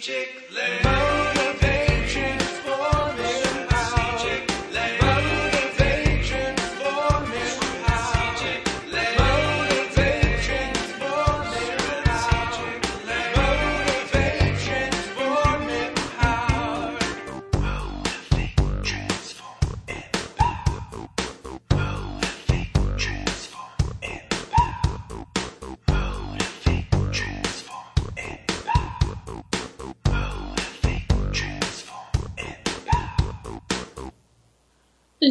[0.00, 0.89] Strategic land.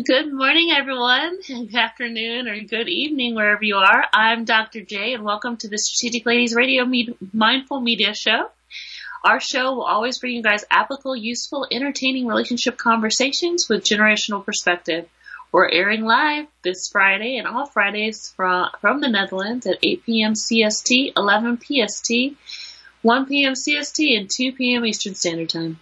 [0.05, 1.39] Good morning, everyone.
[1.48, 4.05] Good afternoon or good evening, wherever you are.
[4.13, 4.81] I'm Dr.
[4.81, 8.49] J, and welcome to the Strategic Ladies Radio Med- Mindful Media Show.
[9.25, 15.09] Our show will always bring you guys applicable, useful, entertaining relationship conversations with generational perspective.
[15.52, 20.34] We're airing live this Friday and all Fridays from, from the Netherlands at 8 p.m.
[20.34, 22.38] CST, 11 PST,
[23.02, 23.53] 1 p.m.
[23.53, 24.86] CST, and 2 p.m.
[24.86, 25.80] Eastern Standard Time.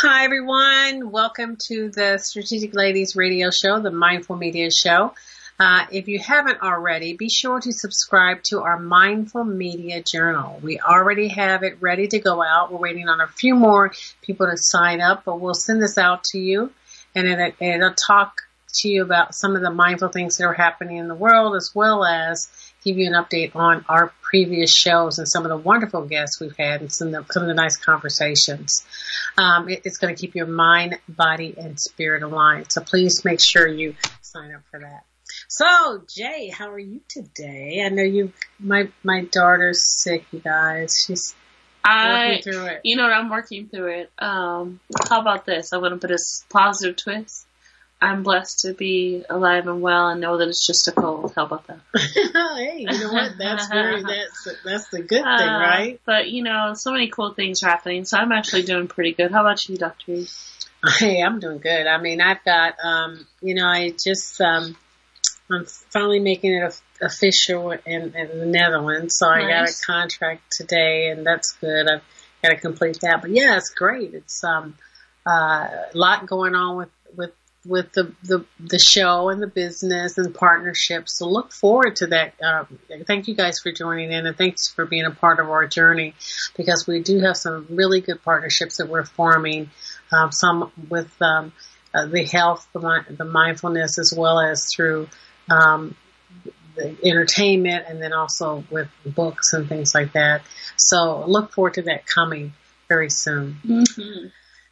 [0.00, 5.12] Hi everyone, welcome to the Strategic Ladies Radio Show, the Mindful Media Show.
[5.58, 10.60] Uh, if you haven't already, be sure to subscribe to our Mindful Media Journal.
[10.62, 12.70] We already have it ready to go out.
[12.70, 16.22] We're waiting on a few more people to sign up, but we'll send this out
[16.26, 16.70] to you,
[17.16, 18.42] and it, it'll talk
[18.74, 21.74] to you about some of the mindful things that are happening in the world, as
[21.74, 22.48] well as
[22.88, 26.56] give you an update on our previous shows and some of the wonderful guests we've
[26.56, 28.86] had and some of the, some of the nice conversations.
[29.36, 32.72] Um, it, it's going to keep your mind, body, and spirit aligned.
[32.72, 35.04] So please make sure you sign up for that.
[35.48, 37.82] So Jay, how are you today?
[37.84, 41.04] I know you, my my daughter's sick, you guys.
[41.06, 41.34] She's
[41.84, 42.80] I, working through it.
[42.84, 44.10] you know, what, I'm working through it.
[44.18, 45.72] Um, how about this?
[45.72, 46.18] I'm going to put a
[46.50, 47.46] positive twist.
[48.00, 51.32] I'm blessed to be alive and well and know that it's just a cold.
[51.34, 51.80] How about that?
[51.94, 53.32] hey, you know what?
[53.38, 56.00] That's very that's that's the good thing, Uh, right?
[56.04, 59.32] But you know, so many cool things are happening, so I'm actually doing pretty good.
[59.32, 60.12] How about you, Doctor?
[60.12, 60.26] E?
[60.98, 61.88] Hey, I'm doing good.
[61.88, 64.76] I mean, I've got, um, you know, I just, um,
[65.50, 69.16] I'm finally making it official in, in the Netherlands.
[69.18, 71.88] So I got a contract today and that's good.
[71.90, 72.02] I've
[72.42, 73.22] got to complete that.
[73.22, 74.14] But yeah, it's great.
[74.14, 74.76] It's, um,
[75.26, 77.32] uh, a lot going on with, with,
[77.64, 81.18] with the, the, the show and the business and partnerships.
[81.18, 82.34] So look forward to that.
[82.42, 85.66] Um, thank you guys for joining in and thanks for being a part of our
[85.66, 86.14] journey
[86.56, 89.70] because we do have some really good partnerships that we're forming
[90.12, 91.52] um, some with um,
[91.94, 95.08] uh, the health, the, the mindfulness, as well as through
[95.50, 95.94] um,
[96.76, 100.42] the entertainment, and then also with books and things like that.
[100.76, 102.52] So look forward to that coming
[102.88, 103.58] very soon.
[103.64, 104.28] Mm-hmm.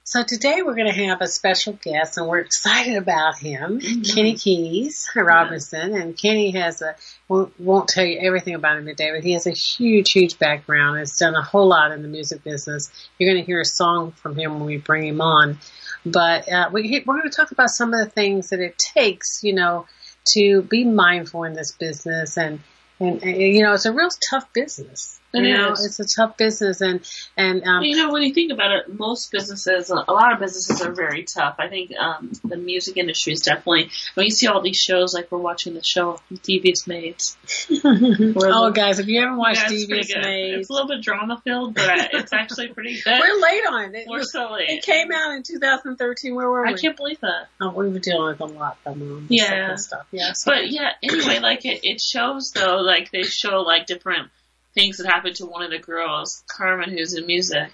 [0.08, 4.14] So today we're going to have a special guest, and we're excited about him, Mhm.
[4.14, 5.94] Kenny Keys Robinson.
[5.96, 6.94] And Kenny has a
[7.26, 11.00] won't, won't tell you everything about him today, but he has a huge, huge background.
[11.00, 12.88] Has done a whole lot in the music business.
[13.18, 15.58] You're going to hear a song from him when we bring him on.
[16.04, 19.42] But uh, we, we're going to talk about some of the things that it takes,
[19.42, 19.86] you know,
[20.34, 22.60] to be mindful in this business and.
[22.98, 25.20] And, and you know, it's a real tough business.
[25.36, 25.84] It you know, is.
[25.84, 27.00] it's a tough business, and
[27.36, 30.80] and um, You know, when you think about it, most businesses, a lot of businesses
[30.82, 31.56] are very tough.
[31.58, 33.90] I think um, the music industry is definitely.
[34.14, 37.36] When you see all these shows, like we're watching the show Devious Maids.
[37.84, 40.14] oh, guys, if you haven't watched Yeah, Devious.
[40.14, 43.20] Maids, It's a little bit drama filled, but it's actually pretty good.
[43.20, 44.06] we're late on it.
[44.08, 44.68] We're so late.
[44.70, 46.34] It came out in 2013.
[46.34, 46.70] Where were we?
[46.70, 47.48] I can't believe that.
[47.60, 49.76] Oh, we were dealing with a lot of um, Yeah.
[49.76, 50.06] stuff.
[50.12, 50.32] Yeah.
[50.32, 54.30] So, But yeah, anyway, like it, it shows though, like they show like different
[54.76, 57.72] things that happened to one of the girls, Carmen, who's in music.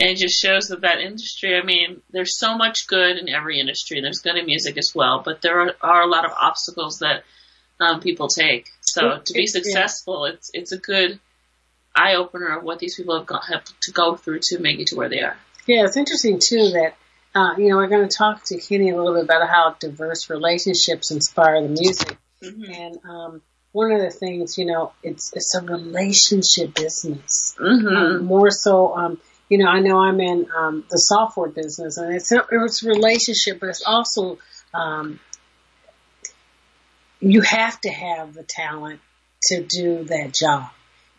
[0.00, 3.58] And it just shows that that industry, I mean, there's so much good in every
[3.58, 4.00] industry.
[4.00, 7.24] There's good in music as well, but there are, are a lot of obstacles that
[7.80, 8.68] um, people take.
[8.80, 11.18] So to be successful, it's it's a good
[11.96, 14.86] eye opener of what these people have, got, have to go through to make it
[14.88, 15.36] to where they are.
[15.66, 16.94] yeah, it's interesting too that
[17.34, 20.30] uh, you know we're going to talk to Kenny a little bit about how diverse
[20.30, 22.70] relationships inspire the music, Mm-hmm.
[22.72, 23.42] and um,
[23.78, 27.54] one of the things you know it's it's a relationship business.
[27.58, 27.96] Mm-hmm.
[27.96, 29.12] um, more so, um,
[29.48, 33.68] you know, I know I'm in um, the software business, and it's it's relationship, but
[33.70, 34.38] it's also
[34.74, 35.20] um,
[37.20, 39.00] you have to have the talent
[39.42, 40.70] to do that job.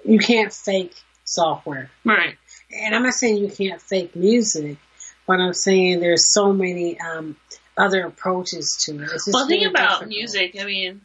[0.06, 0.94] You can't fake
[1.26, 2.36] software, Right.
[2.72, 4.78] and I'm not saying you can't fake music,
[5.28, 7.36] but I'm saying there's so many um,
[7.78, 9.10] other approaches to it.
[9.32, 10.10] Well, think about difficult.
[10.10, 10.56] music.
[10.60, 11.02] I mean,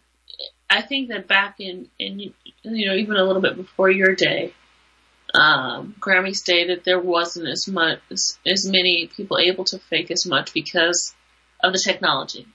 [0.68, 2.18] I think that back in, in
[2.62, 4.52] you know, even a little bit before your day,
[5.34, 10.26] um, Grammy stated there wasn't as much as, as many people able to fake as
[10.26, 11.14] much because
[11.62, 12.46] of the technology.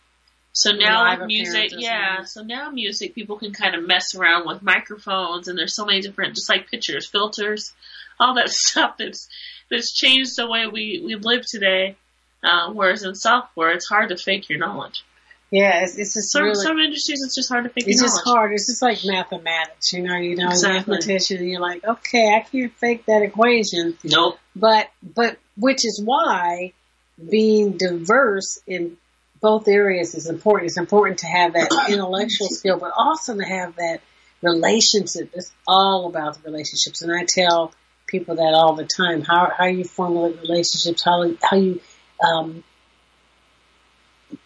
[0.51, 2.23] So now with music, yeah.
[2.23, 6.01] So now music, people can kind of mess around with microphones, and there's so many
[6.01, 7.73] different, just like pictures, filters,
[8.19, 9.29] all that stuff that's
[9.69, 11.95] that's changed the way we, we live today.
[12.43, 15.03] Uh, whereas in software, it's hard to fake your knowledge.
[15.51, 17.89] Yeah, it's, it's just Some really, some industries, it's just hard to figure.
[17.89, 18.53] it's your just hard.
[18.53, 20.93] It's just like mathematics, you know, you know, Exactly.
[20.95, 23.97] mathematician, you're like, okay, I can't fake that equation.
[24.03, 24.37] Nope.
[24.55, 26.73] But, but, which is why
[27.29, 28.97] being diverse in
[29.41, 30.69] both areas is important.
[30.69, 34.01] It's important to have that intellectual skill, but also to have that
[34.41, 35.31] relationship.
[35.33, 37.01] It's all about the relationships.
[37.01, 37.73] And I tell
[38.05, 41.81] people that all the time, how, how you formulate relationships, how, how you,
[42.23, 42.63] um,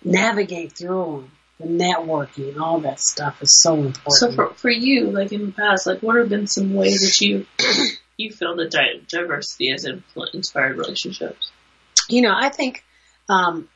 [0.03, 1.27] navigate through
[1.59, 4.13] them, the networking, and all that stuff is so important.
[4.13, 7.25] So for, for you, like in the past, like what have been some ways that
[7.25, 7.45] you
[8.17, 9.85] you feel that di- diversity has
[10.33, 11.51] inspired relationships?
[12.09, 12.83] you know, I think
[13.29, 13.67] um,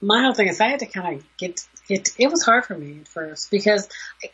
[0.00, 2.10] my whole thing is I had to kind of get get.
[2.18, 3.88] It was hard for me at first because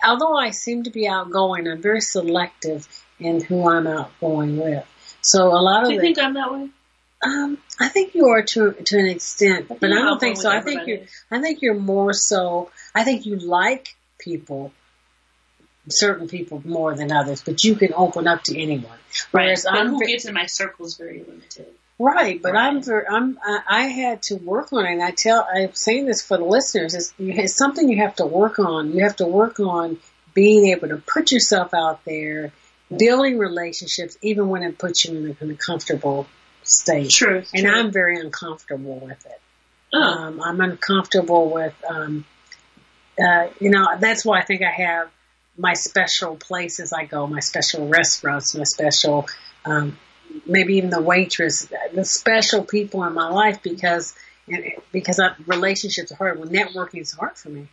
[0.06, 2.86] although I seem to be outgoing, I'm very selective
[3.18, 4.86] in who I'm outgoing with.
[5.20, 6.68] So a lot Do of you the, think I'm that way?
[7.22, 10.50] Um, I think you are to to an extent, but I don't think so.
[10.50, 11.00] I think you're.
[11.30, 12.70] I think you're more so.
[12.94, 14.72] I think you like people.
[15.90, 18.90] Certain people more than others, but you can open up to anyone.
[19.32, 19.44] Right.
[19.44, 21.66] Whereas But I'm who gets in my circle is very limited.
[21.98, 22.66] Right, but Right.
[22.66, 24.92] I'm ver I'm I, I had to work on it.
[24.92, 26.94] And I tell I'm saying this for the listeners.
[26.94, 28.92] It's, it's something you have to work on.
[28.92, 29.98] You have to work on
[30.34, 32.52] being able to put yourself out there,
[32.94, 36.26] building relationships, even when it puts you in a, in a comfortable
[36.68, 37.10] state.
[37.10, 37.42] True.
[37.54, 37.70] And true.
[37.70, 39.40] I'm very uncomfortable with it.
[39.92, 42.24] Oh, Um, I'm uncomfortable with, um,
[43.18, 45.10] uh, you know, that's why I think I have
[45.56, 49.26] my special places I go, my special restaurants, my special,
[49.64, 49.98] um,
[50.46, 54.14] maybe even the waitress, the special people in my life because,
[54.92, 56.38] because I, relationships are hard.
[56.38, 57.68] Well, networking is hard for me.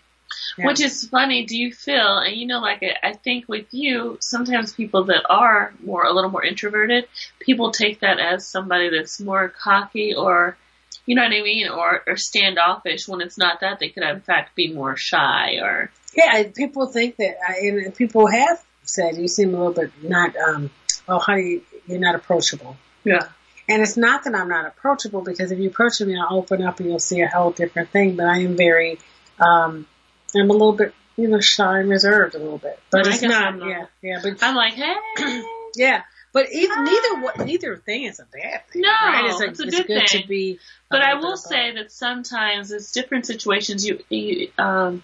[0.57, 0.67] Yeah.
[0.67, 1.45] Which is funny.
[1.45, 5.73] Do you feel, and you know, like I think with you, sometimes people that are
[5.83, 7.07] more, a little more introverted,
[7.39, 10.57] people take that as somebody that's more cocky or,
[11.05, 13.79] you know what I mean, or, or standoffish when it's not that.
[13.79, 18.27] They could in fact be more shy or, Yeah, people think that, I, and people
[18.27, 20.69] have said you seem a little bit not, um,
[21.07, 22.77] oh, you, you're not approachable.
[23.03, 23.27] yeah.
[23.67, 26.79] And it's not that I'm not approachable because if you approach me, I'll open up
[26.79, 28.15] and you'll see a whole different thing.
[28.15, 28.99] But I am very,
[29.39, 29.87] um,
[30.35, 32.79] I'm a little bit, you know, shy and reserved a little bit.
[32.89, 33.69] But I it's guess not, I'm not.
[33.69, 34.95] yeah, yeah, but I'm like, hey.
[35.75, 36.01] yeah.
[36.33, 38.81] But either, neither neither thing is a bad thing.
[38.81, 39.25] No, right?
[39.27, 40.21] it's, it's a good good thing.
[40.21, 40.59] to be.
[40.89, 43.87] But I will say that sometimes it's different situations.
[43.87, 45.01] You, you um,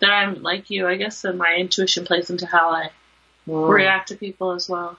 [0.00, 0.88] that I'm like you.
[0.88, 2.90] I guess that my intuition plays into how I
[3.46, 3.68] above.
[3.68, 4.98] react to people as well.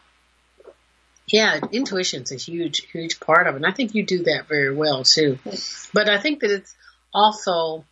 [1.27, 3.57] Yeah, intuition's a huge, huge part of it.
[3.57, 5.37] And I think you do that very well too.
[5.93, 6.73] But I think that it's
[7.13, 7.83] also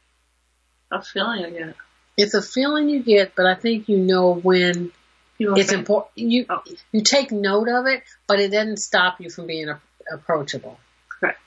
[0.99, 1.75] A feeling I get.
[2.17, 4.91] it's a feeling you get, but I think you know when
[5.37, 6.17] People it's important.
[6.17, 6.63] You Oh.
[6.93, 9.81] you take note of it, but it doesn't stop you from being a,
[10.11, 10.79] approachable.
[11.09, 11.39] Correct.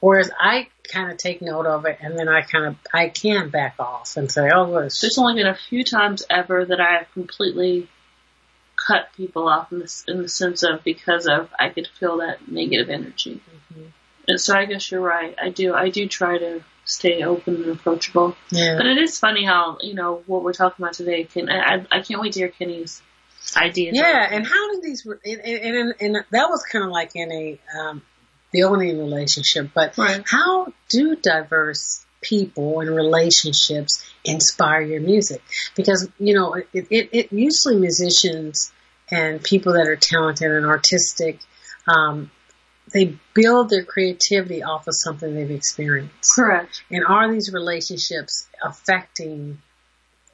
[0.00, 3.50] Whereas I kind of take note of it, and then I kind of I can
[3.50, 6.94] back off and say, "Oh, well, There's only been a few times ever that I
[6.98, 7.88] have completely
[8.74, 12.48] cut people off in the, in the sense of because of I could feel that
[12.50, 13.40] negative energy.
[13.72, 13.92] Mhm.
[14.26, 15.36] And so I guess you're right.
[15.40, 15.74] I do.
[15.74, 18.36] I do try to stay open and approachable.
[18.50, 21.24] yeah." But it is funny how you know what we're talking about today.
[21.24, 21.84] Can I?
[21.90, 23.02] I, can't wait to hear Kenny's
[23.56, 23.96] ideas.
[23.96, 25.06] Yeah, and how do these?
[25.06, 28.02] And, and, and, and that was kind of like in a um,
[28.52, 30.22] building relationship, but Right.
[30.26, 35.42] how do diverse people and relationships inspire your music?
[35.74, 38.72] Because you know, it, it, it usually musicians
[39.10, 41.40] and people that are talented and artistic,
[41.86, 42.30] um,
[42.92, 46.30] they build their creativity off of something they've experienced.
[46.34, 46.82] correct.
[46.90, 49.58] And are these relationships affecting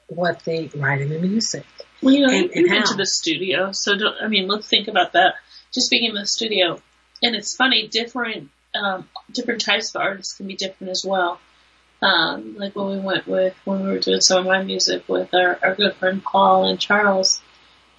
[0.07, 1.65] what they write in the music?
[2.01, 2.91] Well, you know, And- you've and been how?
[2.91, 5.35] to the studio, so don't, I mean, let's think about that.
[5.73, 6.81] Just being in the studio,
[7.21, 11.39] and it's funny, different um, different types of artists can be different as well.
[12.03, 15.33] Um, like when we went with when we were doing some of my music with
[15.33, 17.41] our, our good friend Paul and Charles.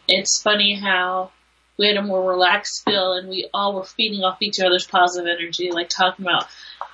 [0.09, 1.33] It's funny how
[1.81, 5.27] we had a more relaxed feel, and we all were feeding off each other's positive
[5.27, 6.47] energy, like talking about.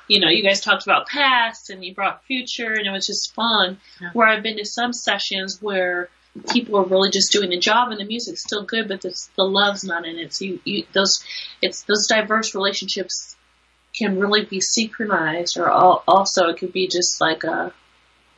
[0.07, 3.35] You know, you guys talked about past and you brought future and it was just
[3.35, 3.79] fun.
[4.01, 4.11] Yeah.
[4.13, 6.09] Where I've been to some sessions where
[6.53, 9.43] people are really just doing the job and the music's still good, but the, the
[9.43, 10.33] love's not in it.
[10.33, 11.25] So you, you those
[11.61, 13.35] it's those diverse relationships
[13.99, 17.73] can really be synchronized, or al- also it could be just like a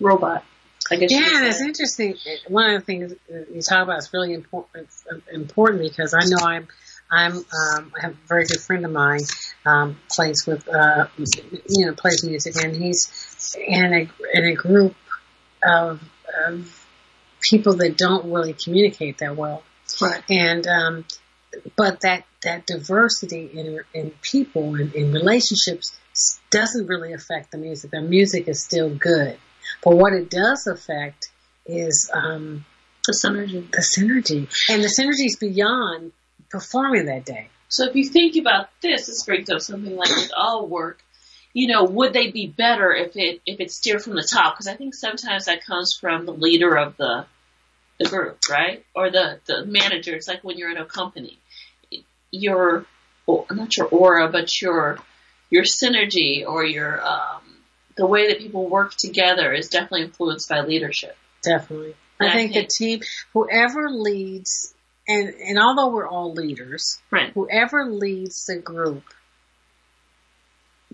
[0.00, 0.44] robot.
[0.90, 1.10] Guess.
[1.10, 2.16] Yeah, and it's interesting.
[2.48, 3.14] One of the things
[3.52, 4.88] you talk about is really important.
[5.32, 6.68] Important because I know I'm.
[7.10, 7.32] I'm.
[7.36, 9.20] Um, I have a very good friend of mine.
[9.66, 10.68] Um, plays with.
[10.68, 11.08] Uh,
[11.68, 14.94] you know, plays music, and he's in a in a group
[15.62, 16.02] of,
[16.46, 16.86] of
[17.40, 19.62] people that don't really communicate that well.
[20.00, 20.22] right.
[20.28, 21.04] And um,
[21.76, 25.98] but that that diversity in in people and in relationships
[26.50, 27.90] doesn't really affect the music.
[27.90, 29.38] The music is still good,
[29.82, 31.30] but what it does affect
[31.66, 32.64] is um,
[33.06, 33.70] The synergy.
[33.70, 36.12] the synergy, and the synergy is beyond
[36.50, 37.48] performing that day.
[37.68, 41.02] So if you think about this, this brings up something like with all work.
[41.52, 44.54] You know, would they be better if it if it's steered from the top?
[44.54, 47.26] Because I think sometimes that comes from the leader of the
[47.98, 50.14] the group, right, or the the manager.
[50.14, 51.38] It's like when you're in a company,
[52.30, 52.86] your
[53.50, 54.98] not your aura, but your
[55.50, 57.37] your synergy or your um,
[57.98, 61.14] the way that people work together is definitely influenced by leadership.
[61.42, 61.94] Definitely.
[62.20, 63.00] I I think the team,
[63.34, 64.74] whoever leads,
[65.06, 67.32] and, and although we're all leaders, Right.
[67.34, 69.02] whoever leads the group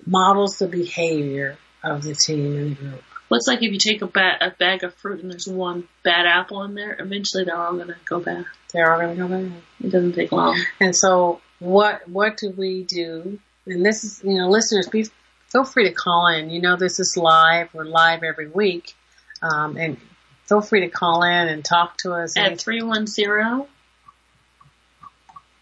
[0.06, 3.02] models the behavior of the team and the group.
[3.30, 5.88] Well, it's like if you take a, ba- a bag of fruit and there's one
[6.02, 8.44] bad apple in there, eventually they're all going to go bad.
[8.72, 9.52] They're all going to go bad.
[9.82, 10.60] It doesn't take long.
[10.80, 13.38] And so what, what do we do?
[13.66, 15.06] And this is, you know, listeners, be,
[15.54, 16.50] feel free to call in.
[16.50, 17.72] You know, this is live.
[17.72, 18.94] We're live every week.
[19.40, 19.98] Um, and
[20.46, 22.36] feel free to call in and talk to us.
[22.36, 23.68] At 310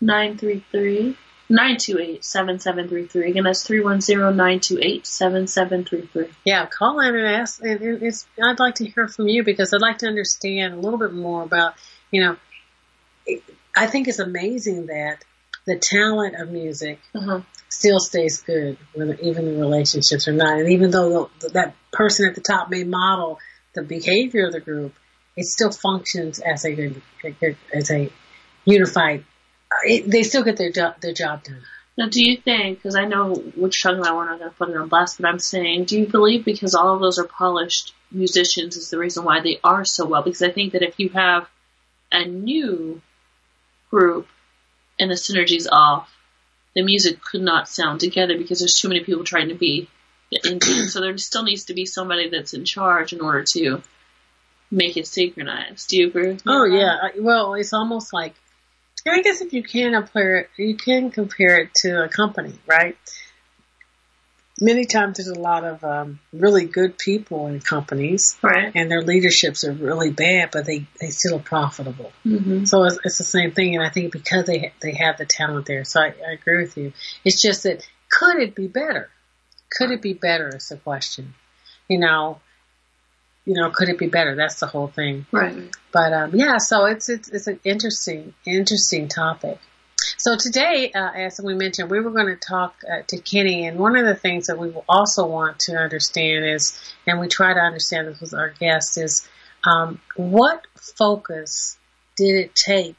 [0.01, 1.19] 933
[1.51, 3.31] 928 7733.
[3.31, 6.35] Again, that's 310 928 7733.
[6.47, 7.63] Yeah, call in and ask.
[7.63, 10.99] And it's, I'd like to hear from you because I'd like to understand a little
[10.99, 11.75] bit more about,
[12.11, 12.37] you know,
[13.77, 15.23] I think it's amazing that
[15.67, 17.43] the talent of music Uh-huh.
[17.73, 20.59] Still stays good, whether even the relationships or not.
[20.59, 23.39] And even though the, that person at the top may model
[23.75, 24.95] the behavior of the group,
[25.37, 28.13] it still functions as a good, as a
[28.67, 29.25] unified.
[29.85, 31.63] It, they still get their their job done.
[31.97, 34.77] Now, do you think, because I know talking about, we're not going to put it
[34.77, 38.77] on blast, but I'm saying, do you believe because all of those are polished musicians
[38.77, 40.23] is the reason why they are so well?
[40.23, 41.49] Because I think that if you have
[42.11, 43.01] a new
[43.91, 44.27] group
[44.99, 46.11] and the synergy's off,
[46.75, 49.89] the music could not sound together because there's too many people trying to be
[50.45, 50.89] in tune.
[50.89, 53.83] So there still needs to be somebody that's in charge in order to
[54.71, 55.89] make it synchronized.
[55.89, 56.53] Do you agree with me?
[56.55, 56.97] Oh yeah.
[57.03, 58.35] I- Well, it's almost like,
[59.07, 62.97] I guess if you can compare it, you can compare it to a company, right?
[64.63, 68.71] Many times there's a lot of um, really good people in companies, Right.
[68.77, 72.13] and their leaderships are really bad, but they they still are profitable.
[72.25, 72.65] Mm-hmm.
[72.67, 75.67] So it's, it's the same thing, and I think because they they have the talent
[75.67, 76.93] there, so I, I agree with you.
[77.25, 79.11] It's just that could it be better?
[79.77, 80.49] Could it be better?
[80.55, 81.35] Is the question.
[81.89, 82.41] You know,
[83.45, 84.37] you know, could it be better?
[84.37, 85.27] That's the whole thing.
[85.33, 85.57] Right.
[85.93, 89.59] But um, yeah, so it's it's it's an interesting interesting topic.
[90.23, 93.77] So today, uh, as we mentioned, we were going to talk uh, to Kenny, and
[93.77, 97.59] one of the things that we also want to understand is, and we try to
[97.59, 99.29] understand this with our guests, is
[99.65, 101.77] um, what focus
[102.17, 102.95] did it take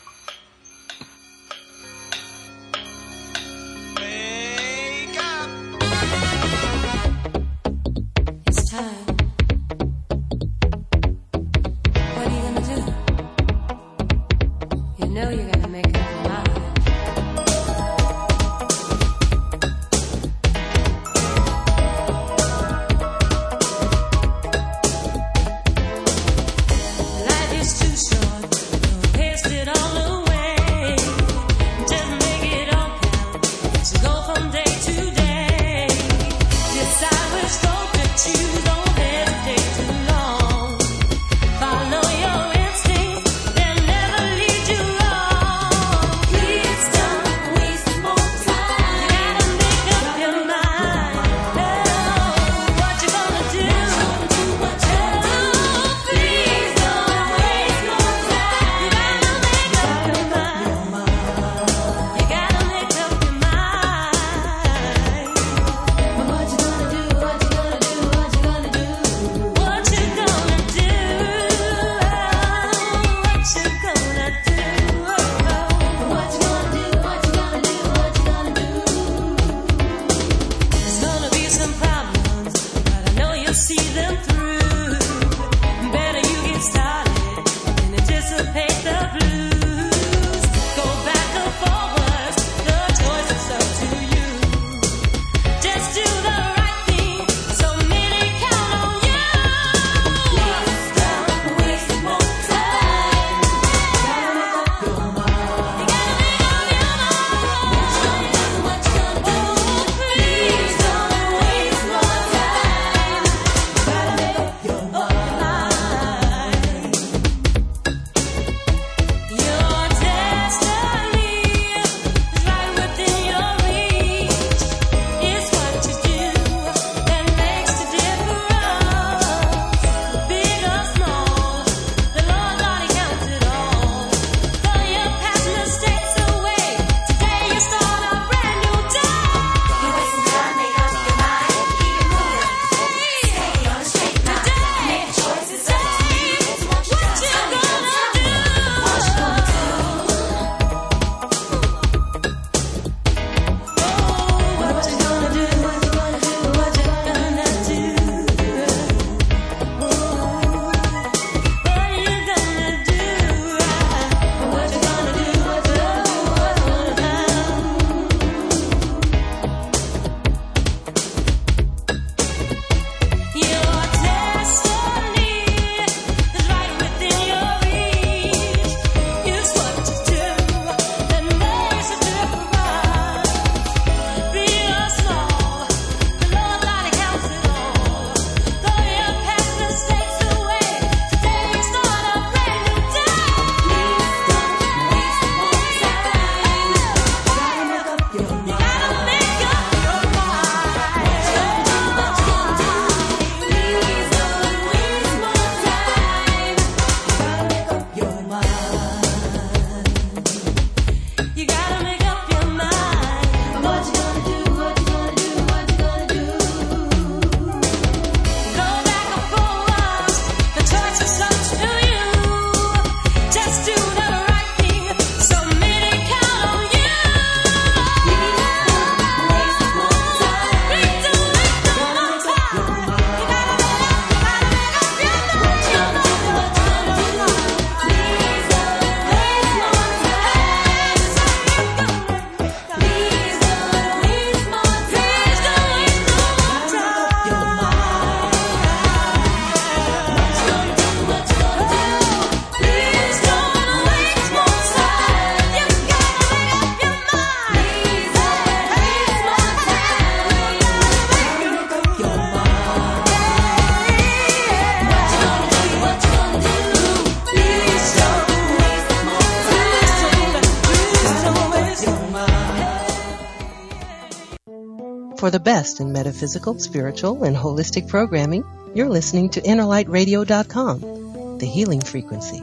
[275.82, 278.42] In metaphysical, spiritual, and holistic programming,
[278.74, 282.42] you're listening to InnerLightRadio.com, the healing frequency.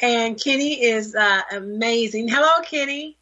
[0.01, 2.29] And Kitty is uh, amazing.
[2.29, 3.19] Hello, Kitty.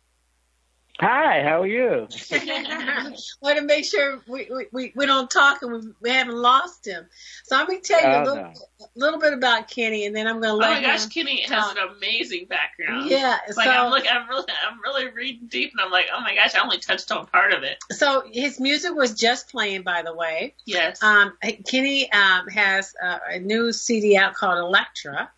[1.01, 2.07] Hi, how are you?
[3.41, 6.85] Want to make sure we, we, we, we don't talk and we, we haven't lost
[6.85, 7.07] him.
[7.45, 8.53] So I'm going to tell you a Oh, little, no.
[8.97, 11.09] little bit about Kenny, and then I'm going to Oh let my gosh, him.
[11.12, 13.09] Kenny has an amazing background.
[13.09, 16.07] Yeah, It's so like I'm look, I'm really, I'm really reading deep, and I'm like,
[16.13, 17.77] oh my gosh, I only touched on part of it.
[17.91, 20.53] so his music was just playing, by the way.
[20.65, 21.01] Yes.
[21.01, 25.31] Um, Kenny um, has a, a new CD out called Electra.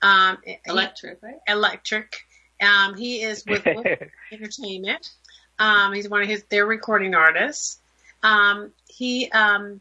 [0.00, 1.36] Um, Electric, right?
[1.46, 2.16] Electric.
[2.62, 3.66] Um, he is with
[4.32, 5.10] Entertainment.
[5.58, 7.78] Um, he's one of his their recording artists.
[8.22, 9.80] Um, he um,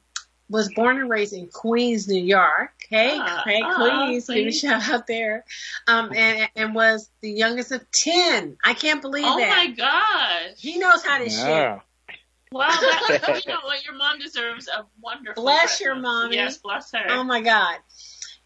[0.50, 2.72] was born and raised in Queens, New York.
[2.89, 5.46] Hey, Ah, hey, ah, Queens, give a shout out there.
[5.88, 8.58] Um, and and was the youngest of ten.
[8.63, 9.50] I can't believe Oh that.
[9.50, 10.58] my gosh.
[10.58, 11.34] He knows how to shit.
[11.48, 11.80] Yeah.
[12.52, 13.86] Wow, that, you know what?
[13.86, 15.41] Your mom deserves a wonderful.
[15.41, 16.02] Bless your present.
[16.04, 16.36] mommy.
[16.36, 17.06] Yes, bless her.
[17.08, 17.78] Oh my God.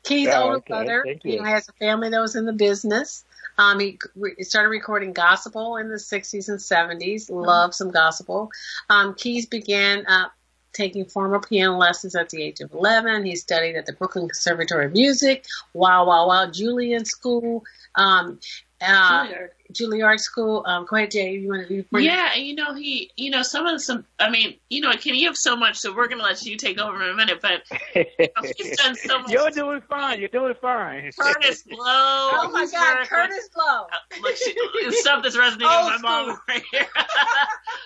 [0.04, 0.66] Key's Oh, older okay.
[0.74, 1.38] brother, Thank you you.
[1.40, 3.24] know, has a family that was in the business.
[3.58, 7.30] Um, he re- started recording gospel in the 60s and 70s.
[7.30, 8.52] Loved some gospel.
[8.90, 10.30] Um, Keys began uh,
[10.74, 13.26] taking formal piano lessons at the age of 11.
[13.26, 17.64] He studied at the Brooklyn Conservatory of Music, Wow Wow Wow Julian School,
[17.96, 18.40] um,
[18.82, 19.50] uh, Juilliard.
[19.72, 20.64] Juilliard School.
[20.66, 21.34] Um, go ahead, Jay.
[21.34, 24.06] You want to bring Yeah, and you know he, you know some of the, some.
[24.20, 26.80] I mean, you know, Kenny, you have so much, so we're gonna let you take
[26.80, 27.42] over in a minute.
[27.42, 27.64] But
[28.58, 29.32] he's done so much.
[29.32, 30.20] You're doing fine.
[30.20, 31.12] You're doing fine.
[31.20, 31.78] Kurtis Blow.
[31.86, 33.88] Oh my God, worked Kurtis Blow.
[34.12, 34.56] with- Look, she,
[35.00, 36.88] stuff that's resonating Old with my mom right here.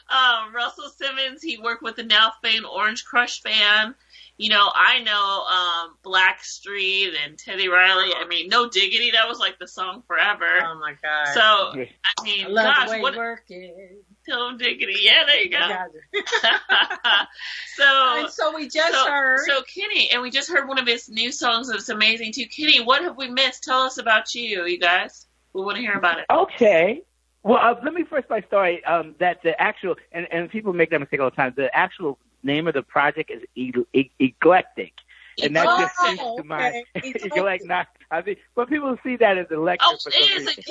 [0.09, 3.95] um, Russell Simmons, he worked with the now famed Orange Krush band.
[4.39, 8.13] You know, I know um, Blackstreet and Teddy Riley.
[8.15, 10.45] I mean, No Diggity, that was like the song forever.
[10.63, 11.33] Oh my God.
[11.33, 14.05] so, I mean, I love gosh, the way what you work it.
[14.29, 14.95] No Diggity.
[15.01, 15.57] Yeah, there you go.
[15.57, 15.89] God.
[17.75, 17.83] so,
[18.19, 19.39] and so we just so, heard.
[19.45, 22.45] so Kenny, and we just heard one of his new songs that's amazing too.
[22.47, 23.65] Kenny, what have we missed?
[23.65, 25.27] Tell us about you, you guys.
[25.51, 26.25] We want to hear about it.
[26.31, 27.01] Okay.
[27.43, 30.91] Well, uh, let me first by story um, that the actual and, and people make
[30.91, 31.53] that mistake all the time.
[31.57, 34.93] The actual name of the project is e- e- eclectic,
[35.41, 36.83] and that just seems speaks to my okay.
[36.95, 37.25] Eclectic.
[37.35, 37.67] eclectic.
[37.67, 39.87] Not, I mean, but people see that as electric.
[39.89, 40.63] Oh, for it some is reason.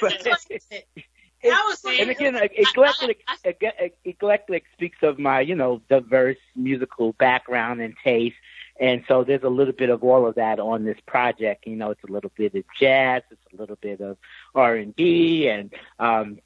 [0.00, 0.62] eclectic.
[1.40, 5.80] But- That was and again, like, eclectic, I- ec- eclectic speaks of my, you know,
[5.88, 8.34] diverse musical background and taste.
[8.80, 11.64] And so there's a little bit of all of that on this project.
[11.66, 14.16] You know, it's a little bit of jazz, it's a little bit of
[14.54, 16.38] R and B, and um,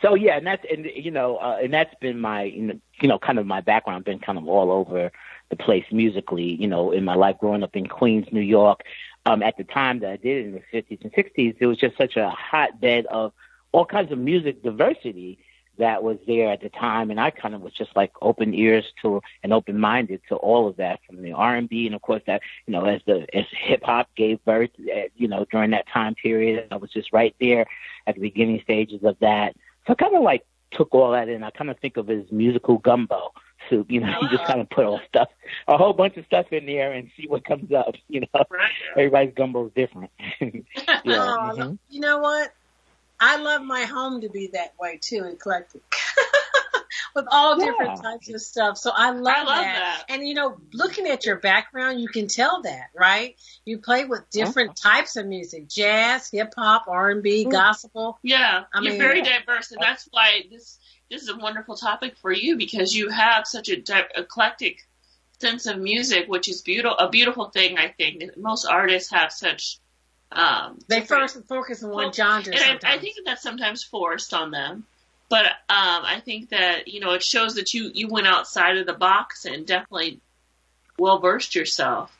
[0.00, 3.38] so yeah, and that's and you know, uh, and that's been my, you know, kind
[3.38, 5.12] of my background, been kind of all over
[5.50, 6.54] the place musically.
[6.54, 8.82] You know, in my life growing up in Queens, New York.
[9.24, 11.78] Um, at the time that I did it in the 50s and 60s, it was
[11.78, 13.32] just such a hotbed of
[13.70, 15.38] all kinds of music diversity
[15.78, 18.84] that was there at the time, and I kind of was just like open ears
[19.02, 22.02] to and open minded to all of that, from the R and B, and of
[22.02, 25.70] course that you know as the as hip hop gave birth, uh, you know during
[25.70, 27.66] that time period, I was just right there
[28.06, 29.56] at the beginning stages of that.
[29.86, 31.42] So I kind of like took all that in.
[31.42, 33.32] I kind of think of it as musical gumbo
[33.68, 33.90] soup.
[33.90, 35.28] You know, you just kind of put all stuff,
[35.68, 37.94] a whole bunch of stuff in there, and see what comes up.
[38.08, 38.70] You know, Right.
[38.96, 40.10] everybody's gumbo is different.
[40.40, 40.50] yeah.
[41.06, 41.78] Oh, mhm.
[41.88, 42.50] You know what?
[43.20, 45.82] I love my home to be that way too, eclectic.
[47.14, 48.10] With all different Yeah.
[48.10, 48.78] types of stuff.
[48.78, 50.04] So I love, I love that.
[50.08, 53.36] And you know, looking at your background, you can tell that, right?
[53.64, 55.68] You play with different types of music.
[55.68, 57.50] Jazz, hip hop, R and B, Mm.
[57.50, 58.18] gospel.
[58.22, 60.78] Yeah, I you're mean- very diverse, and that's why this
[61.10, 64.78] this is a wonderful topic for you because you have such a di- eclectic
[65.40, 66.96] sense of music, which is beautiful.
[66.96, 68.36] A beautiful thing, I think.
[68.38, 69.78] Most artists have such.
[70.30, 72.80] Um, They different- first focus on one Well, genre and.
[72.82, 74.86] I, I think that that's sometimes forced on them.
[75.32, 78.84] But um, I think that you know it shows that you you went outside of
[78.84, 80.20] the box and definitely
[80.98, 82.14] well versed yourself.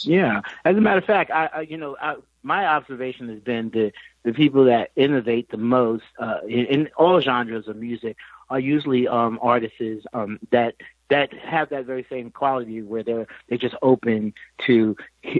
[0.00, 0.40] Yeah.
[0.64, 3.92] As a matter of fact, I, I you know, I, my observation has been that
[4.24, 8.16] the people that innovate the most uh, in, in all genres of music
[8.50, 10.74] are usually um, artists um, that
[11.12, 14.32] that have that very same quality where they're they just open
[14.66, 14.96] to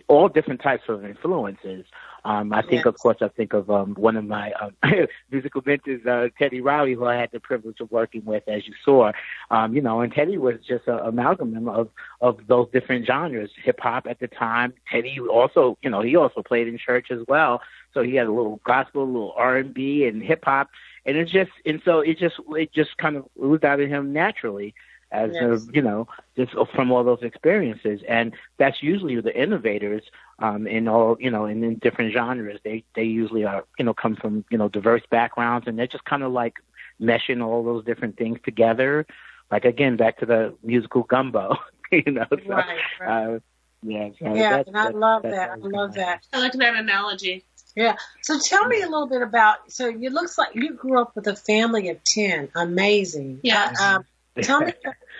[0.06, 1.86] all different types of influences.
[2.24, 2.86] Um, I think, Yes.
[2.86, 4.76] of course, I think of um, one of my um,
[5.32, 8.74] musical mentors, uh, Teddy Riley, who I had the privilege of working with, as you
[8.84, 9.10] saw.
[9.50, 11.88] Um, you know, and Teddy was just an amalgam of
[12.20, 14.74] of those different genres, hip hop at the time.
[14.90, 17.62] Teddy also, you know, he also played in church as well,
[17.94, 20.68] so he had a little gospel, a little R and B, and hip hop,
[21.06, 24.12] and it's just, and so it just, it just kind of oozed out of him
[24.12, 24.74] naturally
[25.12, 25.42] as Yes.
[25.68, 28.00] a, you know, just from all those experiences.
[28.08, 30.02] And that's usually the innovators
[30.38, 32.58] um, in all, you know, in, in different genres.
[32.64, 36.04] They they usually are, you know, come from you know diverse backgrounds, and they're just
[36.04, 36.54] kind of like
[37.00, 39.06] meshing all those different things together.
[39.50, 41.56] Like again, back to the musical gumbo,
[41.92, 42.26] you know.
[42.30, 43.34] So, Right, right.
[43.34, 43.38] Uh,
[43.84, 45.50] yeah, so Yeah, that's- and I that's- love that's that.
[45.50, 46.26] I love that.
[46.32, 47.44] I like that analogy.
[47.74, 47.96] Yeah.
[48.20, 49.72] So tell me a little bit about.
[49.72, 52.48] So it looks like you grew up with a family of ten.
[52.54, 53.40] Amazing.
[53.42, 53.72] Yeah.
[53.80, 54.04] Uh, um,
[54.40, 54.72] tell me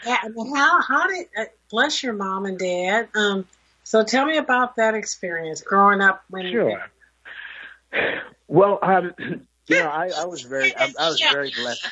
[0.04, 3.08] yeah, I mean, how how did uh, bless your mom and dad.
[3.14, 3.46] Um,
[3.84, 6.50] so tell me about that experience growing up when.
[6.50, 6.82] Sure.
[8.48, 9.14] Well, um,
[9.68, 11.86] you know, I, I was very, I, I was very blessed,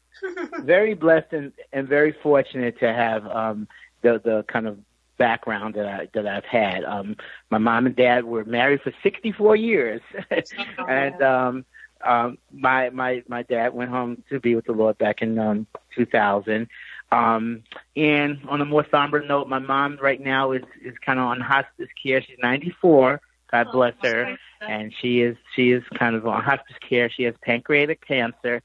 [0.62, 3.68] very blessed, and, and very fortunate to have um,
[4.02, 4.78] the the kind of
[5.18, 6.84] background that I that I've had.
[6.84, 7.16] Um,
[7.50, 10.00] my mom and dad were married for 64 years,
[10.88, 11.64] and um,
[12.04, 15.66] um, my my my dad went home to be with the Lord back in um,
[15.96, 16.68] 2000.
[17.10, 17.62] Um,
[17.96, 21.40] and on a more somber note, my mom right now is is kind of on
[21.40, 22.22] hospice care.
[22.22, 23.20] She's 94.
[23.50, 27.10] God Oh, bless her and she is she is kind of on hospice care.
[27.10, 28.62] She has pancreatic cancer,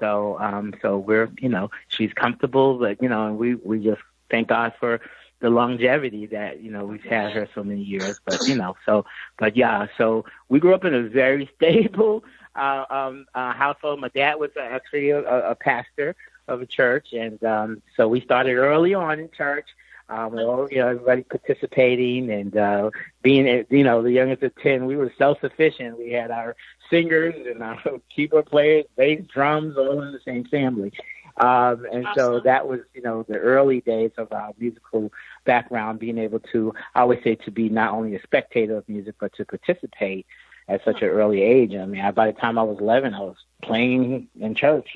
[0.00, 4.02] so um so we're you know she's comfortable, but you know and we we just
[4.30, 5.00] thank God for
[5.40, 8.16] the longevity that you know we've had her so many years.
[8.24, 9.04] But you know so
[9.38, 12.24] but yeah, so we grew up in a very stable
[12.56, 14.00] uh, um uh, household.
[14.00, 16.16] My dad was actually a, a pastor
[16.48, 19.68] of a church, and um so we started early on in church.
[20.08, 22.90] Um, we all, you know, everybody participating and uh,
[23.22, 25.98] being, you know, the youngest of ten, we were self-sufficient.
[25.98, 26.54] We had our
[26.88, 27.80] singers and our
[28.14, 30.92] keyboard players, bass, drums, all in the same family.
[31.38, 35.12] Um, and so that was, you know, the early days of our musical
[35.44, 39.16] background, being able to, I always say, to be not only a spectator of music,
[39.20, 40.26] but to participate
[40.68, 41.74] at such an early age.
[41.74, 44.88] I mean, I, by the time I was 11, I was playing in church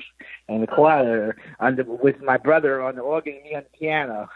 [0.47, 4.29] in the choir under with my brother on the organ and me on the piano.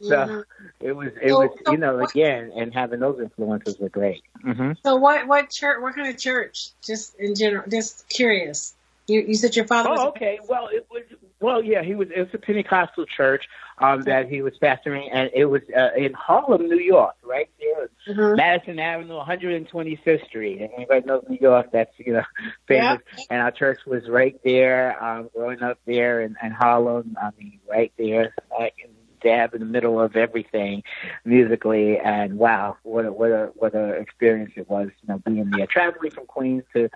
[0.00, 0.44] So Mhm.
[0.80, 3.88] it was, it So- was, so you know, what- again, and having those influences were
[3.90, 4.22] great.
[4.42, 5.80] hmm So what what church?
[5.80, 6.70] What kind of church?
[6.82, 8.74] Just in general, just curious.
[9.08, 10.00] You you said your father was.
[10.00, 10.38] Oh, okay.
[10.48, 11.02] Well, it was.
[11.40, 12.08] Well, yeah, he was.
[12.14, 16.12] It was a Pentecostal church um, that he was pastoring, and it was uh, in
[16.12, 18.36] Harlem, New York, right there, Mhm.
[18.36, 20.60] Madison Avenue, 125th Street.
[20.60, 22.22] And anybody knows New York, that's you know
[22.68, 23.00] famous.
[23.30, 25.02] And our church was right there.
[25.02, 28.90] Um, growing up there in, in Harlem, I mean, right there, like in
[29.20, 30.82] dab in the middle of everything
[31.24, 31.98] musically.
[31.98, 34.88] And wow, what a what a what a experience it was.
[35.02, 36.88] You know, being there, traveling from Queens to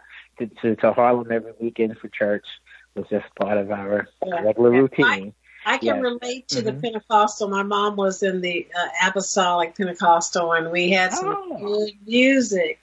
[0.48, 2.46] to to, to Harlem every weekend for church
[2.94, 4.42] was just part of our Yeah.
[4.42, 4.80] regular Yeah.
[4.80, 5.34] routine.
[5.64, 6.02] I can Yes.
[6.02, 6.82] relate to the Mhm.
[6.82, 7.48] Pentecostal.
[7.48, 11.56] My mom was in the uh, Apostolic Pentecostal, and we had some Oh.
[11.58, 12.80] good music.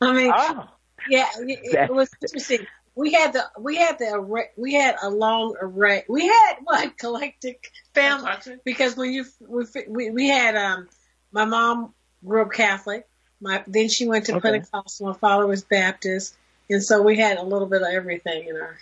[0.00, 0.68] I mean, Oh,
[1.08, 1.58] yeah, it,
[1.90, 2.66] it was interesting.
[2.94, 6.04] We had the we had the we had a long array.
[6.08, 8.30] We had what eclectic family
[8.64, 10.88] because when you we we, we had um
[11.32, 11.94] my mom
[12.24, 13.06] grew up Catholic.
[13.40, 14.50] My then she went to Okay.
[14.50, 15.06] Pentecostal.
[15.08, 16.36] My father was Baptist,
[16.70, 18.78] and so we had a little bit of everything in our.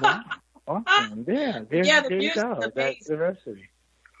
[0.00, 0.20] wow.
[0.64, 1.24] Awesome.
[1.26, 2.70] Yeah, there, Yeah, the there you go.
[2.76, 3.68] That's diversity.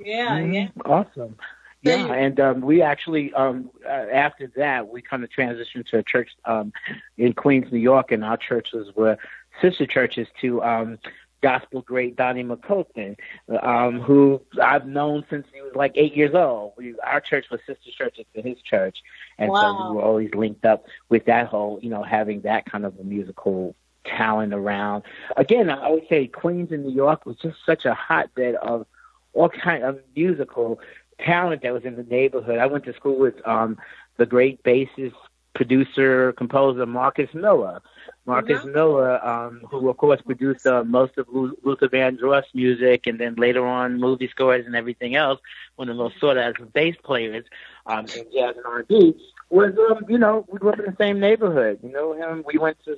[0.04, 0.54] Yeah, Mhm.
[0.54, 0.68] yeah.
[0.84, 1.36] Awesome.
[1.82, 6.02] Yeah, and um, we actually um, uh, after that we kind of transitioned to a
[6.02, 6.72] church um,
[7.16, 9.18] in Queens, New York, and our churches were
[9.60, 10.98] sister churches to um,
[11.42, 13.16] gospel great Donnie McClurkin,
[13.62, 16.72] um, who I've known since he was like eight years old.
[16.76, 18.98] We, our church was sister church to his church,
[19.38, 22.84] and so we were always linked up with that whole, you know, having that kind
[22.86, 23.74] of a musical
[24.04, 25.02] talent around.
[25.36, 28.86] Again, I would say Queens in New York was just such a hotbed of
[29.34, 30.80] all kind of musical
[31.18, 32.58] talent that was in the neighborhood.
[32.58, 33.78] I went to school with um
[34.16, 35.14] the great bassist,
[35.54, 37.80] producer, composer Marcus Miller.
[38.24, 38.72] Marcus Mhm.
[38.72, 43.34] Miller, um, who of course produced uh, most of Lu- Luther Vandross music, and then
[43.34, 45.40] later on movie scores and everything else.
[45.76, 47.44] One of the most sought after bass players
[47.86, 49.14] um, in jazz and R&B
[49.50, 51.80] was, um, you know, we grew up in the same neighborhood.
[51.82, 52.44] You know him.
[52.46, 52.96] We went to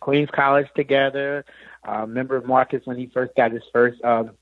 [0.00, 1.44] Queens College together.
[1.86, 4.02] Uh, remember Marcus when he first got his first.
[4.04, 4.32] Um,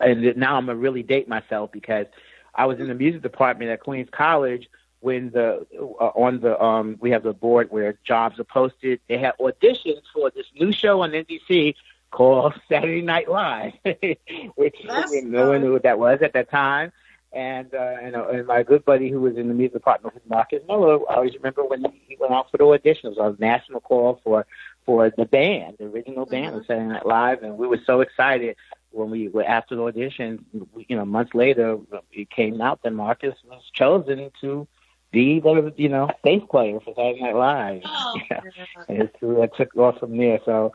[0.00, 2.06] and now I'm gonna really date myself because
[2.54, 4.68] I was in the music department at Queens College
[5.00, 9.00] when the uh, on the um we have the board where jobs are posted.
[9.08, 11.74] They had auditions for this new show on NBC
[12.10, 13.74] called Saturday Night Live,
[14.56, 16.92] which no one knew what that was at that time.
[17.30, 20.26] And uh, and, uh, and my good buddy who was in the music department with
[20.28, 23.12] Marcus Miller, I always remember when he went out for the audition.
[23.12, 24.46] It was a national call for
[24.86, 28.56] for the band, the original band of Saturday Night Live, and we were so excited
[28.92, 30.46] when we were after the audition.
[30.88, 31.78] You know, months later,
[32.12, 34.66] it came out that Marcus was chosen to
[35.10, 37.82] be the you know bass player for Saturday Night Live.
[37.84, 38.16] Oh.
[38.30, 38.40] Yeah.
[38.88, 40.40] And it, took off from there.
[40.44, 40.72] So,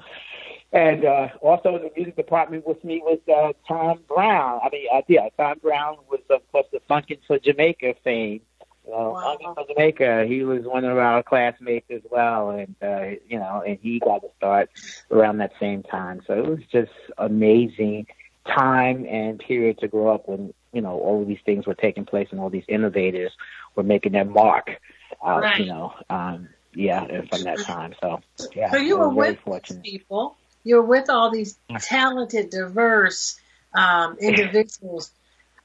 [0.72, 4.60] and uh, also in the music department with me was uh, Tom Browne.
[4.64, 8.42] I mean, uh, yeah, Tom Browne was of course the Funkin' for Jamaica fame.
[8.86, 9.38] You know, Wow.
[9.38, 10.26] Funkin' for Jamaica.
[10.28, 14.22] He was one of our classmates as well, and uh, you know, and he got
[14.22, 14.70] to start
[15.12, 16.22] around that same time.
[16.26, 18.08] So it was just amazing
[18.48, 22.06] time and period to grow up when you know all of these things were taking
[22.06, 23.32] place and all these innovators
[23.76, 24.70] were making their mark
[25.24, 25.44] out.
[25.44, 25.60] Right.
[25.60, 27.94] You know, um, yeah, and from that time.
[28.02, 28.22] So
[28.56, 29.38] yeah, So you were with
[29.84, 30.36] people.
[30.64, 33.40] You were with all these talented, diverse
[33.74, 35.12] um, individuals.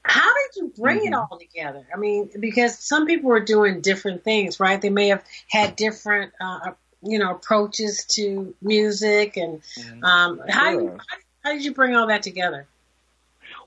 [0.03, 1.27] How did you bring it Mhm.
[1.29, 1.85] all together?
[1.93, 4.81] I mean, because some people were doing different things, right?
[4.81, 9.61] They may have had different, uh, you know, approaches to music, and
[10.03, 10.97] um, how, you, Sure.
[11.43, 12.67] how did you bring all that together?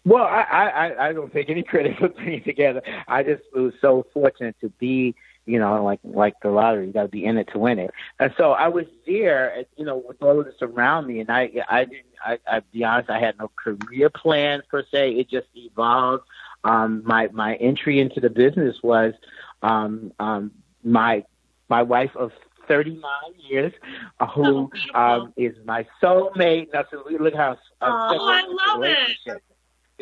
[0.04, 2.82] Well, I, I, I- don't take any credit for putting it together.
[3.08, 5.14] I just was so fortunate to be,
[5.46, 6.86] you know, like like the lottery.
[6.86, 7.90] You got to be in it to win it.
[8.20, 11.50] And so I was there, you know, with all of this around me, and I
[11.68, 12.06] I didn't.
[12.24, 15.12] I, I be honest, I had no career plans per se.
[15.14, 16.22] It just evolved.
[16.62, 19.14] Um, my my entry into the business was
[19.62, 20.52] um, um,
[20.84, 21.24] my
[21.68, 22.30] my wife of
[22.68, 23.02] 39
[23.38, 23.72] years,
[24.20, 26.72] uh, Oh, who um, is my soulmate.
[26.72, 29.42] Now, so look how uh, Oh, I love it.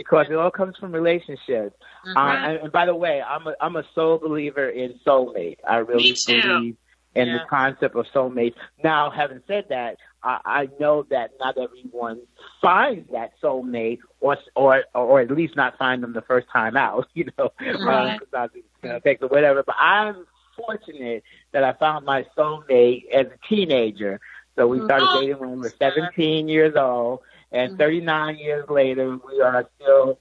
[0.05, 1.77] Because it all comes from relationships.
[2.07, 2.17] Mhm.
[2.17, 5.59] Um, and, and by the way, I'm a I'm a soul believer in soulmate.
[5.69, 6.77] I really believe
[7.15, 7.39] in Yeah.
[7.39, 8.55] the concept of soulmates.
[8.83, 12.21] Now, having said that, I, I know that not everyone
[12.63, 17.07] finds that soulmate, or or or at least not find them the first time out.
[17.15, 18.19] You know, Right.
[18.19, 19.63] because it's gonna take or whatever.
[19.63, 24.21] But I'm fortunate that I found my soulmate as a teenager.
[24.57, 25.21] So we started Oh.
[25.21, 27.21] dating when we were 17 years old,
[27.53, 27.79] and Mhm.
[27.79, 30.19] 39 years later, we are still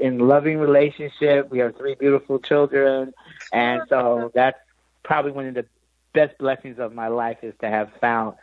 [0.00, 1.50] in loving relationship.
[1.50, 3.12] We have three beautiful children,
[3.52, 4.58] and so that's
[5.02, 5.66] probably one of the
[6.14, 8.36] best blessings of my life is to have found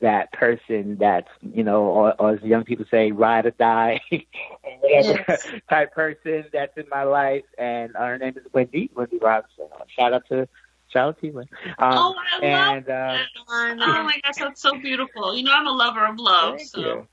[0.00, 4.00] that person that's you know, or, or as young people say, ride or die,
[4.82, 5.46] Yes.
[5.68, 7.44] type person that's in my life.
[7.58, 9.66] And her name is Wendy, Wendy Robinson.
[9.96, 10.48] Shout out to
[10.92, 11.38] shout out to you.
[11.38, 11.46] Um,
[11.78, 13.26] oh, I love and uh, that.
[13.36, 13.74] Know.
[13.86, 15.36] Oh my gosh, that's so beautiful.
[15.36, 17.08] You know, I'm a lover of love, thank so you.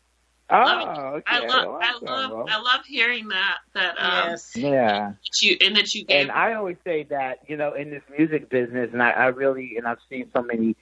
[0.52, 1.24] Love Oh, okay.
[1.28, 3.58] I love, I love, Well, I love hearing that.
[3.74, 4.56] That um, yes.
[4.56, 5.14] yeah.
[5.24, 6.22] that you and that you gave.
[6.22, 9.78] And I always say that, you know, in this music business, and I, I really,
[9.78, 10.76] and I've seen so many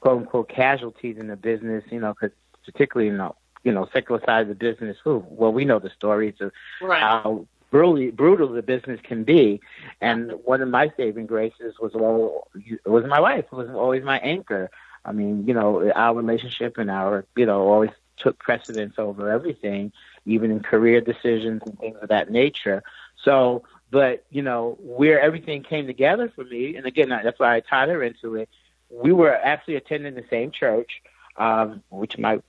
[0.00, 3.30] quote unquote casualties in the business, you know, because particularly in the,
[3.62, 7.00] you know, secular side of the business, who, well, we know the stories of right.
[7.00, 9.60] how brutally, brutal the business can be.
[10.00, 12.48] And one of my saving graces was, well,
[12.84, 14.70] was my wife, was always my anchor.
[15.04, 17.90] I mean, you know, our relationship and our, you know, always
[18.22, 19.92] took precedence over everything,
[20.24, 22.82] even in career decisions and things of that nature.
[23.24, 27.60] So, but, you know, where everything came together for me, and again, that's why I
[27.60, 28.48] tied her into it,
[28.90, 31.02] we were actually attending the same church,
[31.36, 32.40] um, which my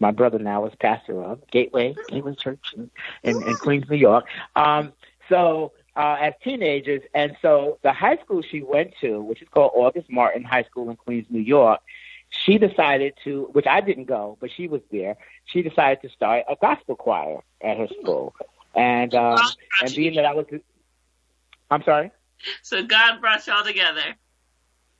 [0.00, 2.90] my brother now is pastor of Gateway Gateway Church in,
[3.22, 4.24] in, in Queens, New York.
[4.56, 4.92] Um,
[5.28, 9.70] so uh, as teenagers, and so the high school she went to, which is called
[9.74, 11.80] August Martin High School in Queens, New York,
[12.44, 15.16] she decided to, which I didn't go, but she was there.
[15.44, 18.34] She decided to start a gospel choir at her school,
[18.74, 19.38] and um,
[19.80, 20.46] and being that I was,
[21.70, 22.10] I'm sorry.
[22.62, 24.16] So God brought y'all together.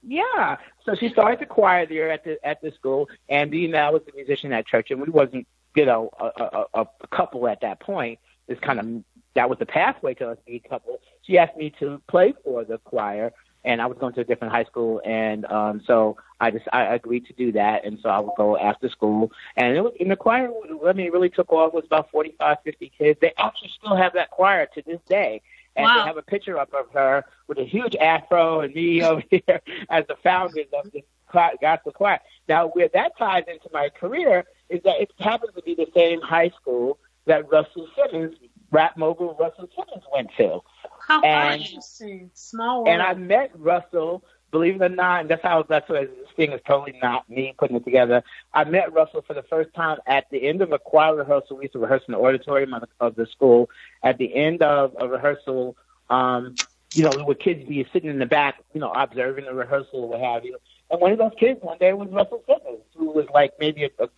[0.02, 0.56] Yeah.
[0.84, 3.90] So she started the choir there at the at the school, and being that I
[3.90, 7.60] was a musician at church, and we wasn't, you know, a, a, a couple at
[7.62, 8.18] that point.
[8.48, 11.00] It's kind of that was the pathway to us being a couple.
[11.22, 13.32] She asked me to play for the choir,
[13.64, 16.94] and I was going to a different high school, and um, so I just I
[16.94, 20.08] agreed to do that, and so I would go after school, and it was in
[20.08, 20.50] the choir.
[20.86, 21.68] I mean, it really took off.
[21.68, 23.18] It was about forty five, fifty kids.
[23.20, 25.42] They actually still have that choir to this day.
[25.74, 26.00] And Wow.
[26.02, 29.60] they have a picture up of her with a huge afro and me over here
[29.88, 32.20] as the founders of this cl- gospel choir.
[32.46, 36.20] Now, where that ties into my career is that it happens to be the same
[36.20, 38.36] high school that Russell Simmons,
[38.72, 40.60] rap mogul Russell Simmons, went to.
[41.06, 41.64] How And- funny.
[41.64, 42.30] Interesting.
[42.34, 42.88] Small world.
[42.88, 46.52] And I met Russell, believe it or not, and that's how that's why this thing
[46.52, 48.22] is totally not me putting it together.
[48.52, 51.56] I met Russell for the first time at the end of a choir rehearsal.
[51.58, 53.70] We used to rehearse in the auditorium of, of the school.
[54.02, 55.76] At the end of a rehearsal,
[56.10, 56.54] um,
[56.94, 60.08] you know, with kids be sitting in the back, you know, observing the rehearsal or
[60.08, 60.56] what have you.
[60.90, 64.04] And one of those kids one day was Russell Simmons, who was like maybe a,
[64.04, 64.08] a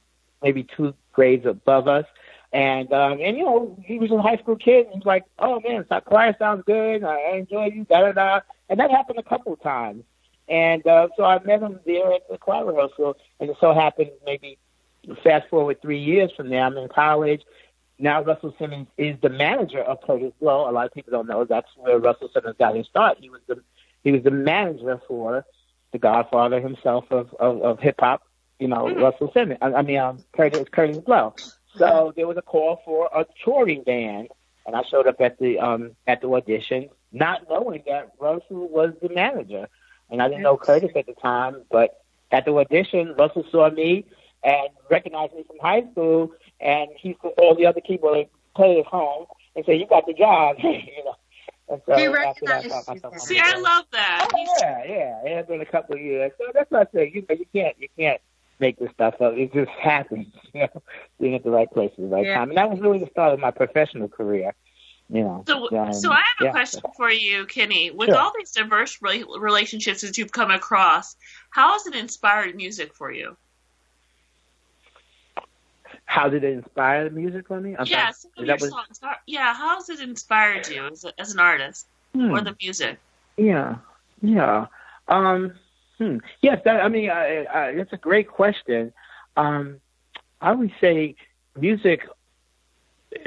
[0.43, 2.05] maybe two grades above us.
[2.55, 5.61] And um, and you know, he was a high school kid, and he's like, "Oh
[5.61, 7.03] man, that choir sounds good.
[7.03, 8.41] I enjoy you." Da da da.
[8.71, 10.05] And that happened a couple of times.
[10.49, 14.11] And uh, so I met him there at the choir rehearsal, and it so happened
[14.25, 14.57] maybe
[15.23, 17.43] fast forward three years from there, I'm in college.
[17.99, 20.69] Now Russell Simmons is the manager of Kurtis Blow.
[20.69, 23.19] A lot of people don't know that's where Russell Simmons got his start.
[23.21, 23.63] He was the
[24.03, 25.45] he was the manager for
[25.93, 28.23] the Godfather himself of of, of hip hop.
[28.59, 29.59] You know, Russell Simmons.
[29.63, 31.35] I, I mean, um, Kurtis Kurtis Blow.
[31.79, 34.29] So there was a call for a touring band,
[34.67, 38.95] and I showed up at the um at the audition, not knowing that Russell was
[39.03, 39.69] the manager,
[40.11, 41.63] and I didn't know Kurtis at the time.
[41.71, 44.07] But at the audition, Russell saw me
[44.43, 49.27] and recognized me from high school, and he said all the other keyboard players home
[49.57, 51.17] and said, "You got the job," you know.
[51.69, 54.29] And so He after that, I recognized found myself See, I love that.
[54.35, 55.23] Oh, yeah, yeah.
[55.25, 56.31] It has been a couple of years.
[56.37, 57.13] So that's what I say.
[57.15, 58.21] You know, you can't, you can't
[58.61, 59.35] make this stuff up.
[59.35, 60.27] It just happens.
[60.55, 60.83] You know,
[61.21, 62.37] being at the right place at the right Yeah.
[62.37, 64.55] time, and that was really the start of my professional career.
[65.09, 65.45] You know.
[65.49, 66.51] So, um, so I have a yeah.
[66.53, 67.91] question for you, Kenny.
[67.91, 68.19] With Sure.
[68.19, 71.17] all these diverse re- relationships that you've come across,
[71.51, 73.37] how has it inspired music for you?
[76.07, 77.75] How did it inspire the music for me?
[77.77, 78.33] I'm yeah, sorry.
[78.37, 79.01] some of your songs.
[79.03, 82.31] How, yeah, how has it inspired you as, a, as an artist Hmm.
[82.31, 82.99] or the music?
[83.37, 83.79] Yeah,
[84.23, 84.67] yeah.
[85.09, 85.55] Um,
[86.05, 86.19] hmm.
[86.43, 88.93] Yes, that, I mean, I, I, that's a great question.
[89.37, 89.81] Um,
[90.41, 91.17] I would say
[91.59, 92.07] music,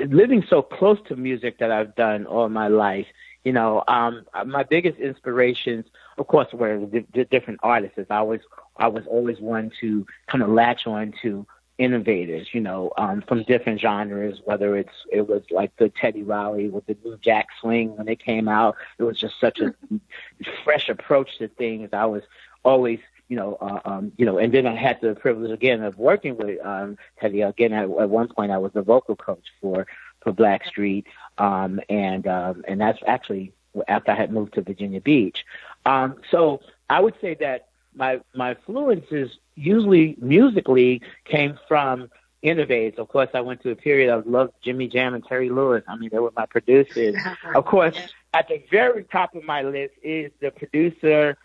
[0.05, 3.07] living so close to music that I've done all my life.
[3.43, 5.86] You know, um, my biggest inspirations,
[6.17, 7.99] of course, were the, the different artists.
[8.09, 8.41] I was,
[8.75, 11.47] I was always one to kind of latch on to
[11.78, 16.69] innovators, you know, um, from different genres, whether it's, it was like the Teddy Riley
[16.69, 18.75] with the new Jack Swing when it came out.
[18.97, 19.73] It was just such a
[20.63, 21.89] fresh approach to things.
[21.93, 22.23] I was
[22.68, 22.99] always,
[23.30, 26.38] you know, uh, um, you know, and then I had the privilege again of working
[26.38, 27.41] with um, Teddy.
[27.41, 29.88] Again, at, at one point, I was the vocal coach for
[30.22, 31.05] for Blackstreet,
[31.38, 33.53] um, and um, and that's actually
[33.88, 35.45] after I had moved to Virginia Beach.
[35.86, 42.09] Um, so I would say that my my influences usually musically came from
[42.41, 42.99] innovators.
[42.99, 45.84] Of course, I went through a period of love Jimmy Jam and Terry Lewis.
[45.88, 47.15] I mean, they were my producers.
[47.55, 47.97] Of course,
[48.34, 51.38] at the very top of my list is the producer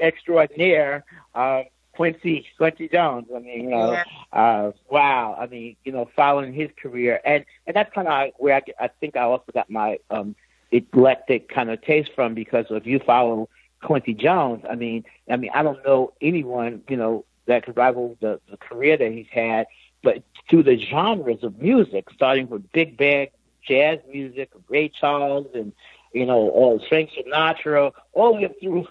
[0.00, 1.62] extraordinaire, uh,
[1.94, 3.26] Quincy Quincy Jones.
[3.34, 4.04] I mean, you know, Yeah.
[4.32, 5.36] uh, wow.
[5.38, 8.88] I mean, you know, following his career, and and that's kind of where I, I
[9.00, 10.34] think I also got my um,
[10.70, 13.48] eclectic kind of taste from because if you follow
[13.82, 18.16] Quincy Jones, I mean, I mean, I don't know anyone, you know, that could rival
[18.20, 19.66] the, the career that he's had,
[20.02, 23.28] but through the genres of music, starting with big band
[23.66, 25.72] jazz music, Ray Charles, and
[26.12, 28.86] you know, all Frank Sinatra, all the way up through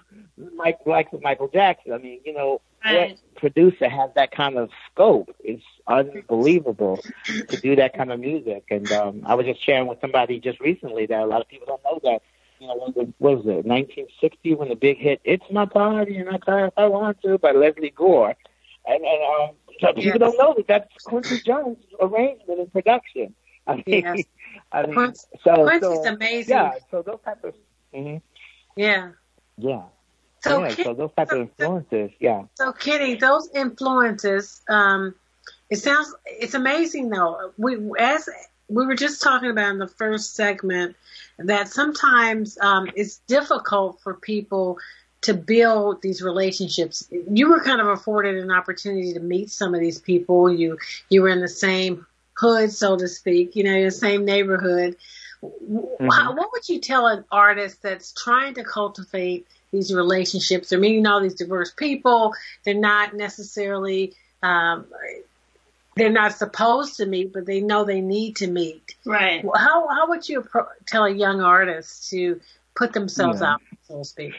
[0.55, 1.93] Mike, like Michael Jackson.
[1.93, 3.17] I mean, you know, Right.
[3.33, 5.35] what producer has that kind of scope?
[5.43, 7.03] It's unbelievable
[7.49, 8.65] to do that kind of music.
[8.69, 11.65] And um, I was just sharing with somebody just recently that a lot of people
[11.67, 12.21] don't know that.
[12.59, 16.39] You know, when was it, 1960, when the big hit "It's My Party and I
[16.39, 18.35] Cry If I Want to" by Lesley Gore,
[18.87, 20.17] and, and um, so people Yes.
[20.17, 23.35] don't know that that's Quincy Jones' arrangement and production.
[23.67, 24.25] I mean, Yes.
[24.71, 25.13] I mean,
[25.43, 26.55] so Quincy's so, amazing.
[26.55, 27.53] Yeah, so those type of,
[27.93, 28.17] hmm
[28.75, 29.11] Yeah.
[29.57, 29.83] yeah,
[30.41, 30.75] So, yeah.
[30.83, 32.43] So those type of influences, yeah.
[32.55, 35.15] So, Kitty, those influences, um,
[35.69, 37.51] it sounds, it's amazing though.
[37.57, 38.27] We, as
[38.69, 40.95] we were just talking about in the first segment,
[41.39, 44.77] that sometimes um, it's difficult for people
[45.21, 47.07] to build these relationships.
[47.29, 50.51] You were kind of afforded an opportunity to meet some of these people.
[50.51, 50.77] You
[51.09, 52.05] you were in the same
[52.37, 53.55] hood, so to speak.
[53.55, 54.95] You know, in the same neighborhood.
[55.43, 56.07] Mm-hmm.
[56.09, 60.69] How, what would you tell an artist that's trying to cultivate these relationships?
[60.69, 62.33] They're meeting all these diverse people.
[62.63, 64.85] They're not necessarily um,
[65.95, 68.95] they're not supposed to meet, but they know they need to meet.
[69.05, 69.43] Right.
[69.55, 72.39] How how would you appro- tell a young artist to
[72.75, 73.53] put themselves Yeah.
[73.53, 74.33] out, so to speak?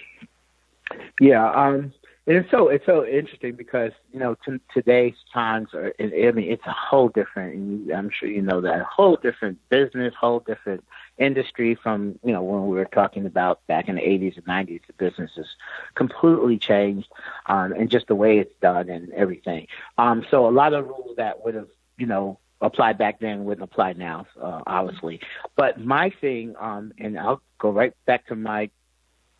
[1.20, 1.92] Yeah, um,
[2.28, 5.94] and it's so it's so interesting because you know t- today's times are.
[5.98, 7.90] I mean, it's a whole different.
[7.90, 10.84] I'm sure you know that a whole different business, whole different
[11.16, 14.82] industry from you know when we were talking about back in the 80s and 90s.
[14.86, 15.46] The business has
[15.94, 17.08] completely changed,
[17.46, 19.66] um, and just the way it's done and everything.
[19.96, 23.64] Um, so a lot of rules that would have you know applied back then wouldn't
[23.64, 25.20] apply now, uh, obviously.
[25.56, 28.68] But my thing, um, and I'll go right back to my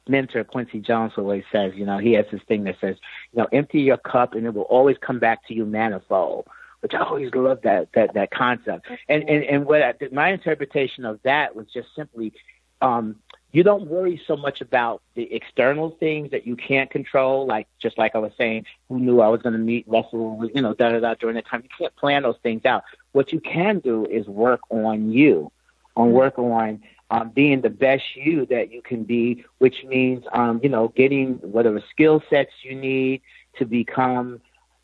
[0.09, 2.97] mentor Quincy Jones always says, you know, he has this thing that says,
[3.33, 6.47] you know, empty your cup and it will always come back to you manifold.
[6.81, 8.87] Which I always love that that that concept.
[9.09, 12.33] And and and what I, my interpretation of that was just simply,
[12.81, 13.17] um,
[13.51, 17.99] you don't worry so much about the external things that you can't control, like just
[17.99, 20.93] like I was saying, who knew I was going to meet Russell, you know, da
[20.93, 21.65] da da during that time.
[21.65, 22.85] You can't plan those things out.
[23.11, 25.51] What you can do is work on you,
[25.97, 26.81] on work on
[27.11, 31.35] um, being the best you that you can be, which means, um, you know, getting
[31.35, 33.23] whatever skill sets you need
[33.59, 34.41] to become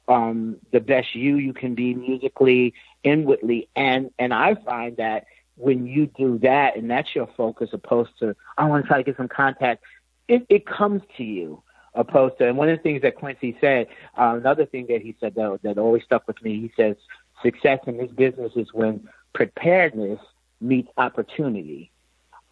[0.08, 5.86] um, the best you you can be musically, inwardly, and and I find that when
[5.86, 9.16] you do that and that's your focus opposed to I want to try to get
[9.16, 9.82] some contact,
[10.28, 11.62] it, it comes to you
[11.94, 13.86] opposed to and one of the things that Quincy said,
[14.18, 16.96] uh, another thing that he said that that always stuck with me, he says
[17.42, 20.20] success in this business is when preparedness
[20.60, 21.90] meets opportunity.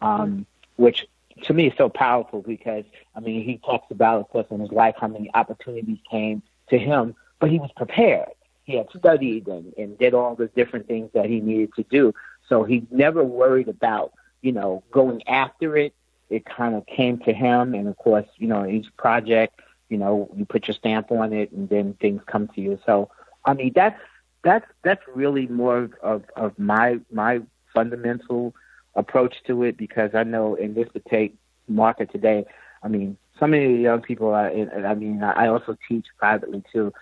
[0.03, 0.45] Um,
[0.75, 1.07] which
[1.43, 2.85] to me is so powerful because
[3.15, 6.77] I mean he talks about of course in his life how many opportunities came to
[6.77, 8.29] him, but he was prepared.
[8.63, 12.13] He had studied and, and did all the different things that he needed to do.
[12.47, 15.93] So he never worried about, you know, going after it.
[16.29, 17.73] It kind of came to him.
[17.73, 21.51] And of course, you know, each project, you know, you put your stamp on it
[21.51, 22.79] and then things come to you.
[22.85, 23.09] So,
[23.43, 23.99] I mean, that's,
[24.43, 27.41] that's, that's really more of, of of my, my
[27.73, 28.53] fundamental
[28.95, 31.29] approach to it because I know in this particular
[31.67, 32.45] market today,
[32.83, 36.93] I mean, so many young people are, I mean, I also teach privately too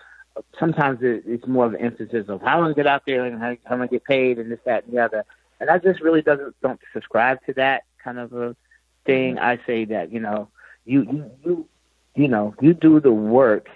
[0.58, 3.40] sometimes it, it's more of an emphasis of how I'm gonna get out there and
[3.40, 5.24] how, how I'm gonna get paid and this, that, and the other.
[5.60, 8.56] And I just really doesn't don't subscribe to that kind of a
[9.04, 9.36] thing.
[9.36, 9.44] Mm-hmm.
[9.44, 10.48] I say that you know
[10.84, 11.68] you you you
[12.14, 13.68] you know you do the work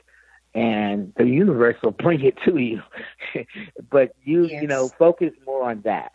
[0.54, 2.82] and the universe will bring it to you.
[3.90, 4.62] but you Yes.
[4.62, 6.12] you know focus more on that.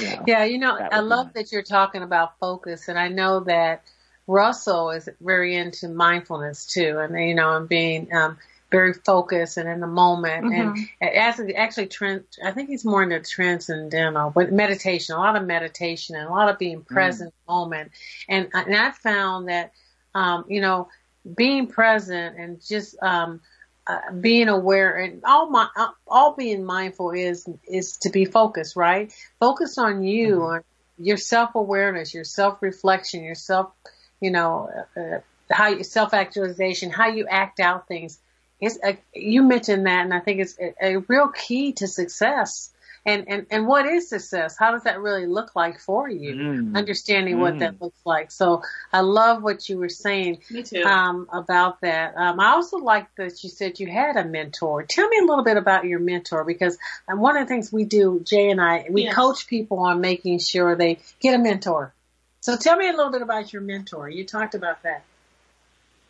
[0.00, 0.24] You know?
[0.26, 1.34] Yeah, you know, I love nice.
[1.34, 3.82] that you're talking about focus, and I know that
[4.26, 8.38] Russell is very into mindfulness too, and you know, and being um,
[8.70, 13.20] very focused and in the moment, and as actually, trans, I think he's more into
[13.20, 17.52] transcendental, but meditation, a lot of meditation, and a lot of being present in the
[17.52, 17.92] moment,
[18.28, 19.72] and and I found that,
[20.14, 20.88] um, you know,
[21.36, 23.40] being present and just um,
[23.86, 28.76] uh, being aware and all my uh, all being mindful is is to be focused,
[28.76, 29.12] right?
[29.40, 30.60] Focus on you, on
[30.98, 33.72] your self awareness, your self reflection, your self,
[34.20, 35.18] you know, uh,
[35.50, 38.18] how you self actualization, how you act out things.
[38.60, 42.70] It's a, you mentioned that, and I think it's a, a real key to success.
[43.06, 44.56] And, and and what is success?
[44.58, 46.34] How does that really look like for you?
[46.34, 46.74] Mm.
[46.76, 48.30] Understanding what that looks like.
[48.30, 48.62] So
[48.94, 50.82] I love what you were saying Me too.
[50.82, 52.16] um, about that.
[52.16, 54.84] Um, I also like that you said you had a mentor.
[54.84, 57.84] Tell me a little bit about your mentor because um, one of the things we
[57.84, 59.14] do, Jay and I, we Yes.
[59.14, 61.92] coach people on making sure they get a mentor.
[62.40, 64.08] So tell me a little bit about your mentor.
[64.08, 65.02] You talked about that.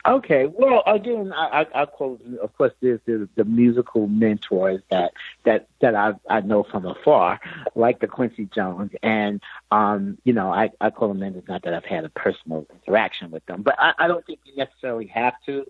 [0.06, 5.14] Okay, well, again, I, I, I quote, of course, there's the, the musical mentors that
[5.44, 7.40] that that I I know from afar,
[7.74, 9.40] like the Quincy Jones, and
[9.70, 11.44] um, you know, I I call them mentors.
[11.48, 14.54] Not that I've had a personal interaction with them, but I, I don't think you
[14.56, 15.64] necessarily have to,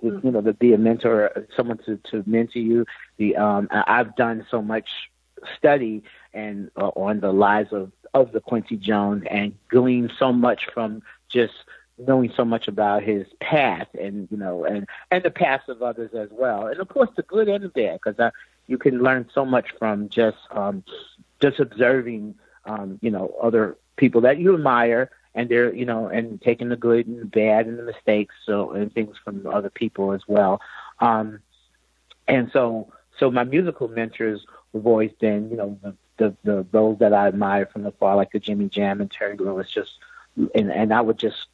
[0.00, 2.86] you know, to be a mentor, someone to to mentor you.
[3.16, 4.88] The um, I've done so much
[5.56, 10.68] study and uh, on the lives of of the Quincy Jones and gleaned so much
[10.72, 11.54] from just
[12.06, 16.10] knowing so much about his past and you know and and the past of others
[16.14, 16.66] as well.
[16.66, 18.32] And of course the good and the bad because
[18.66, 20.82] you can learn so much from just um
[21.40, 22.34] just observing
[22.64, 26.76] um you know other people that you admire and they're you know and taking the
[26.76, 30.60] good and the bad and the mistakes so and things from other people as well.
[31.00, 31.40] Um
[32.26, 36.98] and so so my musical mentors have always been you know the the, the those
[36.98, 39.92] that I admire from afar like the Jimmy Jam and Terry Lewis just
[40.54, 41.46] and and I would just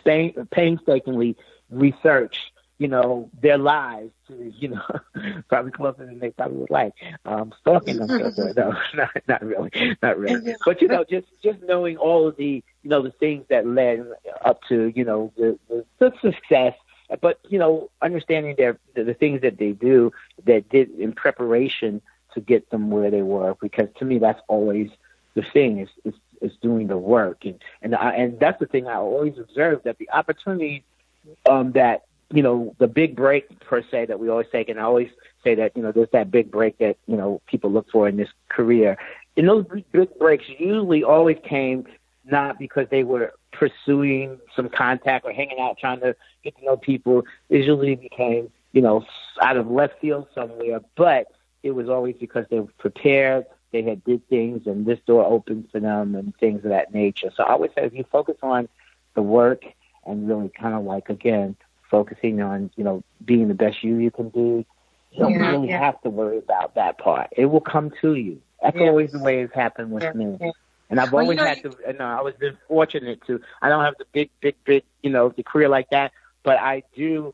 [0.00, 1.36] stain, painstakingly
[1.70, 2.36] research,
[2.78, 4.82] you know, their lives to, you know,
[5.48, 6.94] probably closer than they probably would like.
[7.26, 8.08] Um, stalking them,
[8.56, 9.70] no, not, not really,
[10.02, 10.54] not really.
[10.64, 14.06] But you know, just just knowing all of the, you know, the things that led
[14.44, 16.74] up to, you know, the the, the success.
[17.20, 20.12] But you know, understanding their the, the things that they do
[20.46, 22.00] that did in preparation
[22.34, 24.88] to get them where they were, because to me that's always
[25.34, 28.86] the thing is is, is doing the work, and and I, and that's the thing
[28.86, 30.84] I always observe that the opportunity
[31.48, 34.82] um, that you know the big break per se that we always take, and I
[34.82, 35.10] always
[35.44, 38.16] say that you know there's that big break that you know people look for in
[38.16, 38.96] this career.
[39.36, 41.86] And those big breaks usually always came
[42.24, 46.14] not because they were pursuing some contact or hanging out trying to
[46.44, 47.24] get to know people.
[47.48, 49.04] It usually became you know
[49.42, 51.28] out of left field somewhere, but
[51.62, 53.46] it was always because they were prepared.
[53.72, 57.30] They had did things, and this door opened for them, and things of that nature.
[57.34, 58.68] So I would say, if you focus on
[59.14, 59.62] the work
[60.06, 61.56] and really kind of like again
[61.90, 64.38] focusing on you know being the best you you can be,
[65.10, 65.78] you don't Yeah, really yeah.
[65.80, 67.28] have to worry about that part.
[67.36, 68.40] It will come to you.
[68.62, 68.88] That's Yeah.
[68.88, 70.38] always the way it's happened with me.
[70.90, 73.40] And I've Well, you always know, had to, and uh, I was been fortunate to,
[73.62, 76.12] I don't have the big, big, big, you know, the career like that,
[76.42, 77.32] but I do,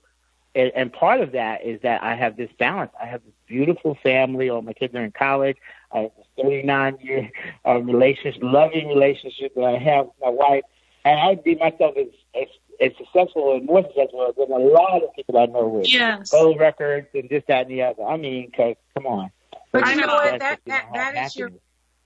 [0.55, 2.93] and, and part of that is that I have this balance.
[3.01, 5.57] I have this beautiful family, all my kids are in college.
[5.93, 7.31] I have this 39 year
[7.67, 10.63] uh, relationship, loving relationship that I have with my wife.
[11.05, 12.49] And I see myself as, as,
[12.81, 16.31] as successful and more successful than a lot of people I know with Yes.
[16.31, 18.03] gold records and this, that, and the other.
[18.05, 19.31] I mean, 'cause come on.
[19.73, 20.41] But you know what?
[20.41, 21.51] That that that is your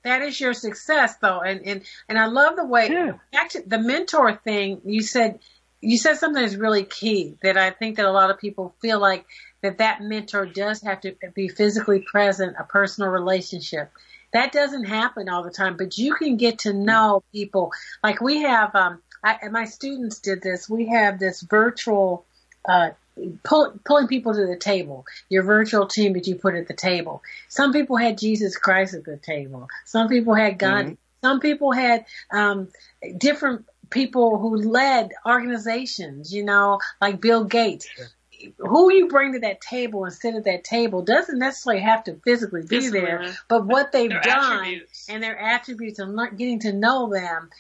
[0.02, 3.12] that is your success though, and and and I love the way Yeah.
[3.34, 5.40] actually the mentor thing you said.
[5.80, 9.00] You said something that's really key that I think that a lot of people feel
[9.00, 9.24] like
[9.62, 13.90] that that mentor does have to be physically present, a personal relationship.
[14.32, 17.72] That doesn't happen all the time, but you can get to know people.
[18.02, 20.68] Like we have, um, I, and my students did this.
[20.68, 22.24] We have this virtual,
[22.66, 22.90] uh,
[23.42, 25.04] pull, pulling people to the table.
[25.28, 27.22] Your virtual team that you put at the table.
[27.48, 29.68] Some people had Jesus Christ at the table.
[29.84, 30.96] Some people had Gandhi.
[31.22, 32.68] Some people had um,
[33.18, 36.32] different people who led organizations.
[36.32, 37.86] You know, like Bill Gates.
[38.57, 42.14] Who you bring to that table and sit at that table doesn't necessarily have to
[42.24, 45.07] physically be Physically, there, but what they've Their done attributes.
[45.11, 47.51] and their attributes and lear- getting to know them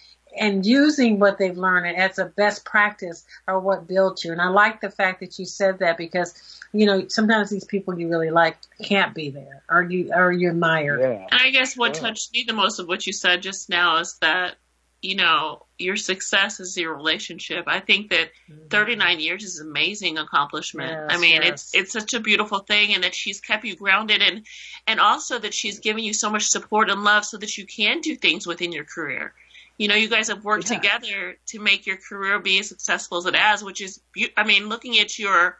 [0.40, 4.32] and using what they've learned as a best practice are what built you.
[4.32, 6.32] And I like the fact that you said that because,
[6.72, 10.48] you know, sometimes these people you really like can't be there or you, or you
[10.48, 10.98] admire.
[10.98, 11.26] Yeah.
[11.30, 12.00] And I guess what Yeah.
[12.08, 14.54] touched me the most of what you said just now is that,
[15.02, 17.64] you know, your success is your relationship.
[17.66, 18.68] I think that mm-hmm.
[18.68, 20.90] 39 years is an amazing accomplishment.
[20.90, 21.50] Yes, I mean, yes.
[21.50, 24.46] it's it's such a beautiful thing and that she's kept you grounded and
[24.86, 28.00] and also that she's given you so much support and love so that you can
[28.00, 29.32] do things within your career.
[29.78, 30.76] You know, you guys have worked Yeah.
[30.76, 34.44] together to make your career be as successful as it has, which is beau- I
[34.44, 35.58] mean, looking at your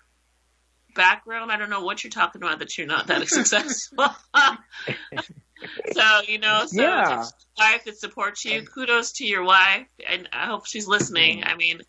[0.95, 4.05] background, I don't know what you're talking about that you're not that successful.
[5.92, 7.08] so, you know, so Yeah.
[7.08, 8.62] just a wife that supports you.
[8.62, 11.44] Kudos to your wife, and I hope she's listening.
[11.44, 11.80] I mean,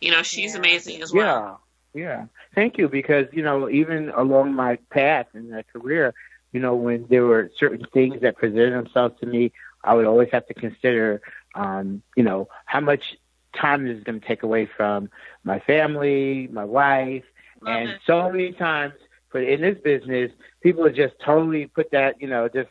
[0.00, 0.58] you know, she's Yeah.
[0.60, 1.62] amazing as well.
[1.94, 2.26] Yeah, yeah.
[2.54, 6.14] Thank you because you know even along my path in my career,
[6.52, 9.52] you know when there were certain things that presented themselves to me,
[9.84, 11.22] I would always have to consider,
[11.54, 13.16] um, you know, how much
[13.54, 15.10] time this is going to take away from
[15.44, 17.24] my family, my wife,
[17.62, 18.00] Love and it.
[18.06, 18.94] so many times.
[19.32, 22.68] But in this business, people just totally put that, you know, just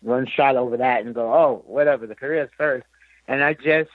[0.00, 2.86] one shot over that and go, oh, whatever, the career is first.
[3.28, 3.90] And I just,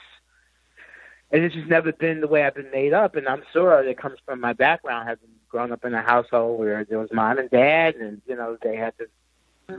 [1.31, 3.15] and it's just never been the way I've been made up.
[3.15, 6.83] And I'm sure it comes from my background, having grown up in a household where
[6.85, 9.09] there was mom and dad, and you know they had this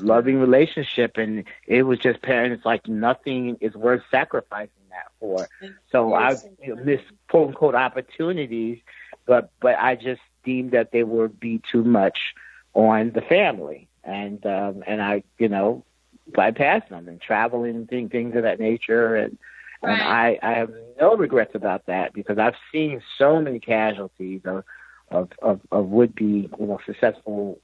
[0.00, 5.48] loving relationship, and it was just parents like nothing is worth sacrificing that for.
[5.90, 8.78] So I've you know, missed quote unquote opportunities,
[9.26, 12.34] but but I just deemed that they would be too much
[12.74, 15.84] on the family, and um, and I you know
[16.30, 19.38] bypassed them and traveling and things things of that nature and.
[19.84, 20.70] And I, I have
[21.00, 24.62] no regrets about that because I've seen so many casualties of
[25.10, 27.58] of, of, of would be you know successful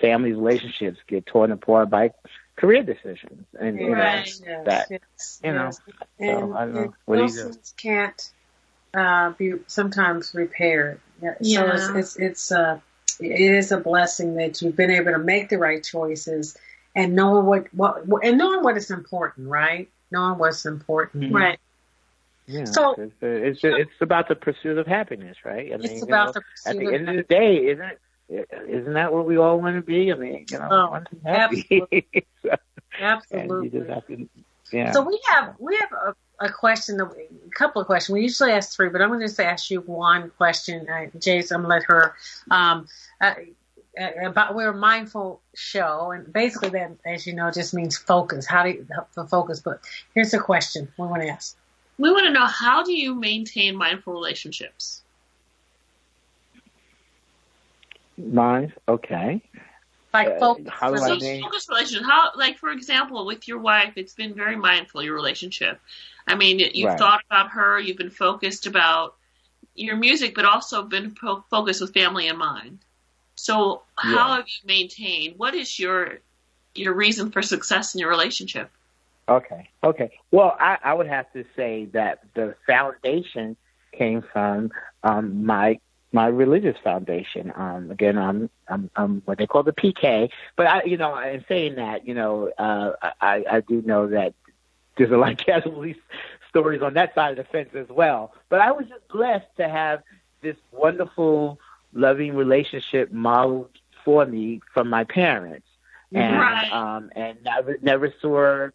[0.00, 2.12] family relationships get torn apart by
[2.56, 5.80] career decisions and you know Yes, that, yes, you know, yes.
[6.18, 6.94] so, And, I don't know.
[7.06, 7.58] What do you do?
[7.76, 8.30] can't
[8.94, 11.00] uh, be sometimes repaired.
[11.20, 12.80] Yeah, So it's it's it's uh,
[13.20, 16.56] it is a blessing that you've been able to make the right choices
[16.96, 19.88] and knowing what what and knowing what is important, right?
[20.10, 21.24] Knowing what's important.
[21.24, 21.34] Mhm.
[21.34, 21.58] Right.
[22.46, 25.72] Yeah, So- it's, it's it's about the pursuit of happiness, right?
[25.72, 27.56] I mean, It's you about know, the at the pursuit end of of the day,
[27.68, 30.12] isn't isn't that what we all want to be?
[30.12, 32.06] I mean, you know, Oh, want to happy.
[32.42, 32.56] so,
[33.00, 33.68] absolutely.
[33.78, 34.28] you to,
[34.72, 34.90] yeah.
[34.92, 37.08] So we have we have a, a question, a
[37.54, 38.14] couple of questions.
[38.14, 40.86] We usually ask three, but I'm going to just ask you one question.
[40.88, 42.14] Uh, Jace, I'm going to let her.
[42.50, 42.86] Um,
[43.20, 43.34] uh,
[43.96, 48.46] about we're a mindful show, and basically that, as you know, just means focus.
[48.46, 49.60] How do you the focus?
[49.60, 49.80] But
[50.14, 51.56] here's a question we want to ask.
[51.98, 55.02] We want to know how do you maintain mindful relationships?
[58.18, 59.42] Mind, okay.
[60.12, 60.66] Like Uh, focus.
[60.70, 62.06] how do I So mean- focus relationship.
[62.06, 65.80] How, like for example, with your wife, it's been very mindful your relationship.
[66.26, 66.98] I mean, you've Right.
[66.98, 69.16] thought about her, you've been focused about
[69.74, 72.78] your music, but also been po- focused with family in mind.
[73.36, 74.36] So, how Yeah.
[74.36, 75.38] have you maintained?
[75.38, 76.18] What is your
[76.74, 78.70] your reason for success in your relationship?
[79.28, 79.68] Okay.
[79.82, 80.10] Okay.
[80.30, 83.56] Well, I, I would have to say that the foundation
[83.92, 84.70] came from
[85.02, 85.78] um, my
[86.12, 87.52] my religious foundation.
[87.56, 90.30] Um, again, I'm, I'm I'm what they call the PK.
[90.56, 94.34] But I, you know, in saying that, you know, uh, I I do know that
[94.96, 95.96] there's a lot of casualty
[96.48, 98.32] stories on that side of the fence as well.
[98.48, 100.02] But I was just blessed to have
[100.42, 101.58] this wonderful,
[101.96, 103.70] loving relationship modeled
[104.04, 105.66] for me from my parents
[106.14, 106.72] and Right.
[106.72, 108.68] um and never never saw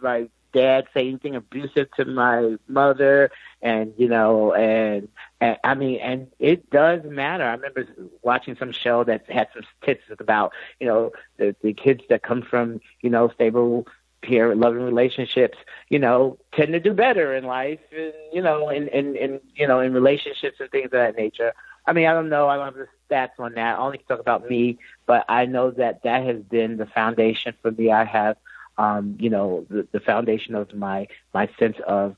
[0.00, 3.30] like dad say anything abusive to my mother,
[3.62, 5.08] and you know, and,
[5.40, 7.44] and I mean, and it does matter.
[7.44, 7.86] I remember
[8.22, 12.42] watching some show that had some statistics about you know the the kids that come
[12.42, 13.86] from you know stable
[14.22, 15.58] peer loving relationships,
[15.90, 19.66] you know, tend to do better in life, and, you know, in, in, in, you
[19.66, 21.52] know, in relationships and things of that nature.
[21.88, 22.48] I mean, I don't know.
[22.48, 23.76] I don't have the stats on that.
[23.76, 27.54] I only can talk about me, but I know that that has been the foundation
[27.62, 27.90] for me.
[27.90, 28.36] I have,
[28.76, 32.14] um, you know, the, the foundation of my, my sense of,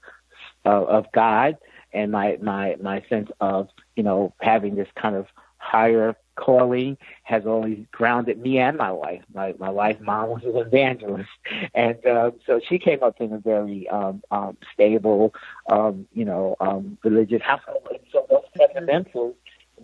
[0.64, 1.56] of, of God
[1.92, 5.26] and my, my, my sense of, you know, having this kind of
[5.58, 9.22] higher calling has always grounded me and my wife.
[9.32, 11.28] My my wife's mom, was an evangelist,
[11.74, 15.34] and um, so she came up in a very um, um, stable,
[15.70, 17.86] um, you know, um, religious household.
[17.90, 19.34] And so those fundamentals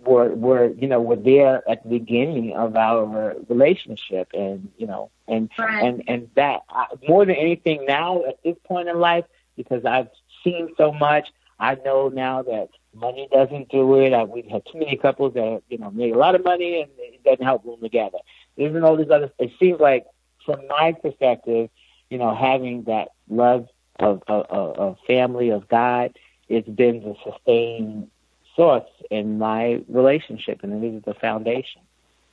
[0.05, 5.09] were were you know were there at the beginning of our relationship, and you know,
[5.27, 5.83] and Right.
[5.83, 9.25] and and that I, more than anything now at this point in life,
[9.55, 10.09] because I've
[10.43, 11.29] seen so much.
[11.59, 14.13] I know now that money doesn't do it.
[14.13, 16.91] I, we've had too many couples that you know make a lot of money and
[16.97, 18.19] it doesn't help them together.
[18.57, 20.05] Even though these other, it seems like
[20.45, 21.69] from my perspective,
[22.09, 23.67] you know, having that love
[23.99, 26.17] of of, of of family of God,
[26.47, 28.09] it's been the sustaining
[28.57, 31.81] source in my relationship, and it is the foundation.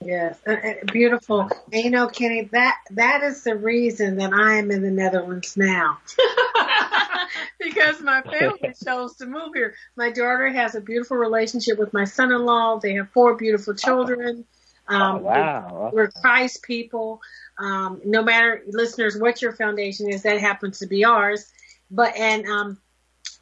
[0.05, 1.49] Yes, uh, uh, beautiful.
[1.73, 5.57] And you know, Kenny, that that is the reason that I am in the Netherlands
[5.57, 5.99] now.
[7.59, 9.75] because my family chose to move here.
[9.97, 12.81] My daughter has a beautiful relationship with my son-in-law.
[12.81, 14.45] They have four beautiful children.
[14.87, 15.91] Um, oh, wow.
[15.95, 17.23] We're Christ people.
[17.59, 21.51] Um, no matter listeners what your foundation is, that happens to be ours.
[21.91, 22.79] But and um,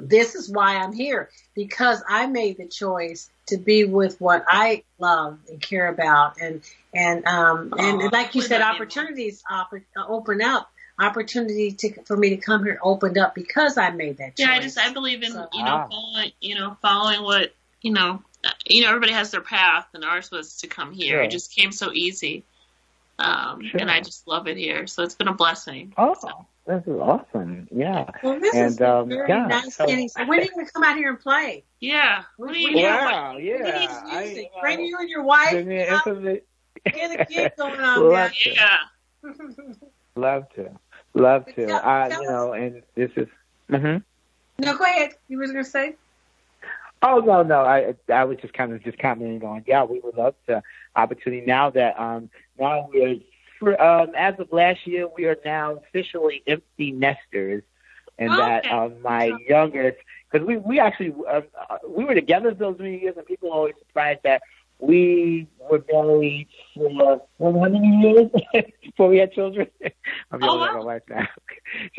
[0.09, 4.85] this is why I'm here because I made the choice to be with what I
[4.99, 6.63] love and care about, and
[6.95, 10.69] and um, and Aw, like you said, opportunities oppor- uh, open up.
[11.01, 14.47] Opportunity to for me to come here opened up because I made that choice.
[14.47, 15.89] Yeah, I just I believe in So- you know Ah.
[15.89, 20.05] following you know following what you know uh, you know everybody has their path and
[20.05, 21.17] ours was to come here.
[21.17, 21.23] Sure.
[21.23, 22.45] It just came so easy,
[23.23, 23.81] um, Sure.
[23.81, 24.87] and I just love it here.
[24.87, 25.95] So it's been a blessing.
[25.97, 26.15] Oh,
[26.67, 27.69] this is awesome.
[27.73, 28.09] Yeah.
[28.23, 30.09] Well, this And, is um, very yeah, nice, so- Kenny.
[30.09, 31.65] So when are you going to come out here and play?
[31.81, 32.85] Yeah, We- what do you we need?
[32.85, 34.03] have- Wow, We need yeah.
[34.07, 34.51] I- music.
[34.57, 35.51] I- Bring you and your wife.
[35.53, 36.41] Give me uh, information.
[36.85, 38.51] Get a gig going on Love down to.
[38.51, 38.77] Yeah,
[40.17, 40.71] Love to.
[41.15, 41.67] Love to.
[41.67, 43.29] Tell- I, tell you know, and this is.
[43.69, 43.97] hmm
[44.59, 45.13] No, go ahead.
[45.29, 45.97] You were going to say?
[47.05, 47.63] Oh no, no.
[47.63, 49.65] I I was just kind of just commenting on.
[49.67, 50.63] yeah, we would love the
[50.95, 53.17] opportunity now that um now we're
[53.59, 57.63] for, um as of last year we are now officially empty nesters,
[58.19, 59.97] and that um my youngest
[60.31, 63.57] because we we actually um, uh, we were together those many years and people are
[63.57, 64.43] always surprised that
[64.79, 68.31] we were married for what, how many years
[68.83, 69.67] before we had children?
[70.31, 71.27] I'm Oh, yelling at my wife now.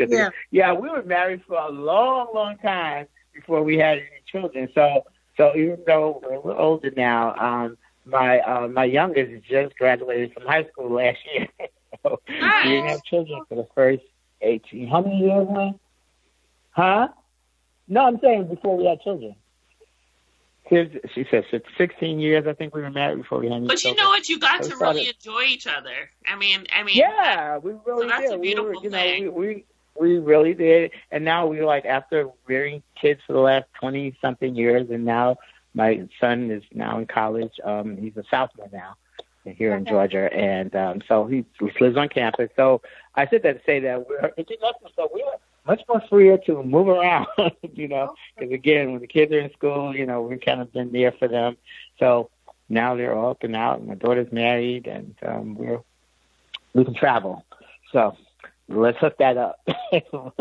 [0.09, 0.29] Yeah.
[0.51, 4.69] yeah, we were married for a long, long time before we had any children.
[4.73, 5.03] So,
[5.37, 10.33] so even though we're a little older now, um, my uh, my youngest just graduated
[10.33, 11.47] from high school last year.
[12.03, 14.03] so we didn't have children for the first
[14.41, 14.87] eighteen.
[14.87, 15.79] How many years, man?
[16.71, 17.07] Huh?
[17.87, 19.35] No, I'm saying before we had children.
[20.69, 21.43] She said
[21.77, 22.47] 16 years.
[22.47, 24.03] I think we were married before we had but you children.
[24.03, 24.27] know what?
[24.27, 26.09] You got to thought really enjoy each other.
[26.25, 28.31] I mean, I mean, Yeah, we really So that's did.
[28.31, 29.25] a we beautiful were, you thing.
[29.25, 29.65] know, we, we
[29.99, 30.91] we really did.
[31.11, 35.37] And now we're like after rearing kids for the last twenty something years, and now
[35.73, 37.53] my son is now in college.
[37.63, 38.95] Um, he's a sophomore now
[39.45, 41.45] here in Georgia, and um, so he
[41.79, 42.49] lives on campus.
[42.55, 42.81] So
[43.15, 45.23] I said that to say that we're international, so we're
[45.67, 47.27] much more freer to move around,
[47.73, 50.71] you know, because again, when the kids are in school, you know, we've kind of
[50.71, 51.57] been there for them.
[51.99, 52.29] So
[52.69, 55.81] now they're all up and out, and my daughter's married, and um, we're
[56.73, 57.45] we can travel.
[57.91, 58.15] So
[58.75, 59.59] let's hook that up.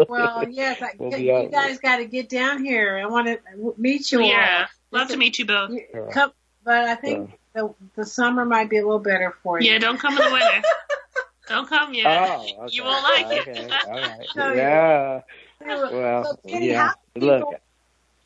[0.08, 1.50] Well, yes, I, We'll be you out.
[1.50, 2.98] guys got to get down here.
[2.98, 4.26] I want to meet you all.
[4.26, 4.66] yeah.
[4.90, 5.70] Love to meet you both.
[5.70, 6.32] You- come,
[6.64, 9.70] but I think the, the summer might be a little better for you.
[9.72, 10.62] Yeah, don't come in the winter.
[11.48, 12.06] don't come yet.
[12.06, 12.74] Oh, okay.
[12.74, 13.50] You won't like okay.
[13.60, 13.72] it.
[13.86, 14.26] All right.
[14.36, 15.20] No, Yeah.
[15.66, 16.88] So, Well, Kenny, yeah.
[16.88, 17.54] how do Look,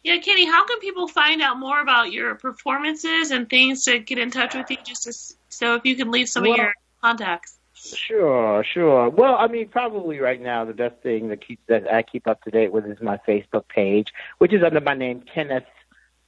[0.05, 4.19] Yeah, Kenny, how can people find out more about your performances and things to get
[4.19, 4.77] in touch with you?
[4.85, 5.13] Just to,
[5.49, 7.56] so if you can leave some Well- of your contacts.
[7.95, 9.09] Sure, sure.
[9.11, 12.43] Well, I mean, probably right now the best thing that keep that I keep up
[12.45, 15.65] to date with is my Facebook page, which is under my name Kenneth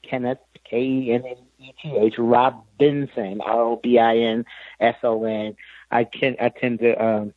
[0.02, 4.44] Kenneth K E N N E T H Robinson R O B I N
[4.80, 5.56] S O N.
[5.90, 7.34] I can I tend to um,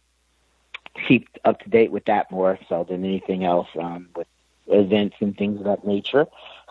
[1.07, 4.27] keep up to date with that more so than anything else um, with
[4.67, 6.27] events and things of that nature.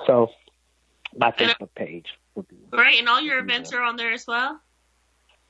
[0.07, 0.31] So
[1.17, 4.61] my Facebook page would be Right, and all your events are on there as well?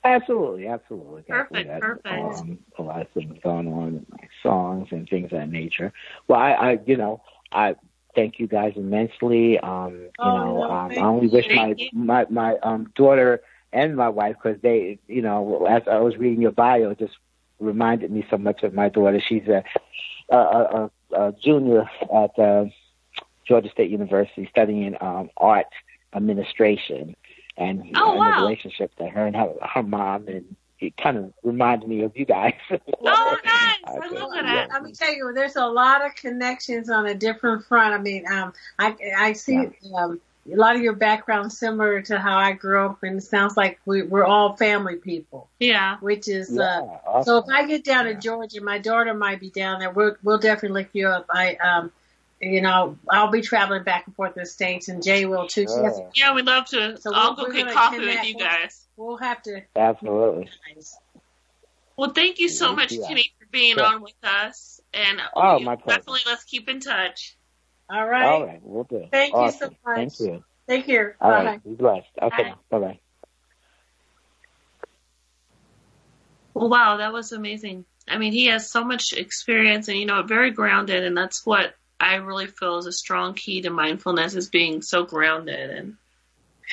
[0.04, 1.22] Absolutely, absolutely.
[1.22, 2.06] Perfect, perfect.
[2.10, 5.92] Um, a lot of things going on in my songs and things of that nature.
[6.28, 7.22] Well, I, I you know,
[7.52, 7.74] I
[8.14, 9.58] thank you guys immensely.
[9.58, 13.40] Um, you Oh, know, no, um, I only wish my my my um daughter
[13.72, 17.16] and my wife because they, you know, as I was reading your bio, it just
[17.58, 19.20] reminded me so much of my daughter.
[19.20, 19.62] She's a
[20.30, 21.84] a, a, a junior
[22.14, 22.64] at uh,
[23.46, 25.66] Georgia State University studying um, art
[26.14, 27.14] administration,
[27.56, 28.34] and, Oh, and wow.
[28.36, 32.16] the relationship that her and her, her mom and it kind of reminds me of
[32.16, 32.54] you guys.
[33.02, 33.76] Oh, nice!
[33.86, 34.18] I Okay.
[34.18, 34.42] love Yeah.
[34.42, 34.68] that.
[34.72, 37.94] Let me tell you, there's a lot of connections on a different front.
[37.94, 39.56] I mean, um, I I see
[39.94, 40.20] um,
[40.50, 43.78] a lot of your background similar to how I grew up, and it sounds like
[43.86, 45.96] we, we're all family people, Yeah.
[46.00, 47.24] which is Yeah, uh, awesome.
[47.24, 49.90] So if I get down to Georgia, my daughter might be down there.
[49.90, 51.26] We'll we'll definitely look you up.
[51.30, 51.92] I um,
[52.40, 55.66] you know, I'll be traveling back and forth to the states, and Jay will too.
[55.66, 56.10] She has- Sure.
[56.14, 56.96] Yeah, we'd love to.
[57.00, 58.86] So I'll we're- go get coffee with you guys.
[58.96, 59.62] We'll have to.
[59.76, 60.48] Absolutely.
[61.96, 63.04] Well, thank you so Thank much, you.
[63.06, 63.84] Kenny, for being Sure.
[63.84, 64.80] on with us.
[64.94, 65.98] And Oh, we- my pleasure.
[65.98, 67.36] definitely let's keep in touch.
[67.90, 68.24] All right.
[68.26, 69.06] All right, we'll do.
[69.10, 69.96] Thank you so much.
[69.96, 70.44] Thank you.
[70.68, 71.16] Take care.
[71.20, 71.44] All Bye.
[71.44, 72.06] right, be blessed.
[72.22, 72.54] Okay, Bye.
[72.70, 73.00] bye bye.
[76.54, 77.84] Well, wow, that was amazing.
[78.08, 81.04] I mean, he has so much experience and, you know, very grounded.
[81.04, 85.04] And that's what I really feel is a strong key to mindfulness is being so
[85.04, 85.70] grounded.
[85.70, 85.96] And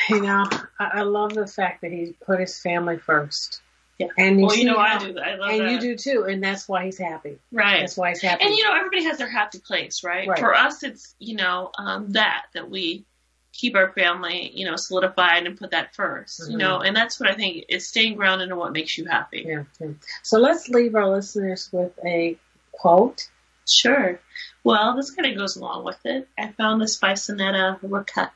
[0.09, 0.45] You know,
[0.79, 3.61] I, I love the fact that he put his family first.
[3.97, 4.07] Yeah.
[4.17, 5.17] And you well, you know, I do.
[5.19, 5.71] I love And that.
[5.71, 7.39] you do too, and that's why he's happy.
[7.51, 7.79] Right.
[7.79, 8.45] That's why he's happy.
[8.45, 10.27] And you know, everybody has their happy place, right?
[10.27, 10.39] Right.
[10.39, 13.05] For us, it's you know um, that that we
[13.53, 16.59] keep our family, you know, solidified and put that 1st You Mhm.
[16.59, 19.45] know, and that's what I think is staying grounded in what makes you happy.
[19.47, 19.87] yeah, yeah.
[20.21, 22.37] So let's leave our listeners with a
[22.71, 23.27] quote.
[23.67, 24.19] Sure.
[24.63, 26.27] Well, this kind of goes along with it.
[26.37, 27.79] I found this by Sonetta.
[27.83, 28.27] I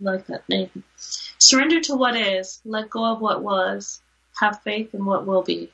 [0.00, 0.84] like that name.
[1.38, 2.60] Surrender to what is.
[2.64, 4.00] Let go of what was.
[4.40, 5.72] Have faith in what will be.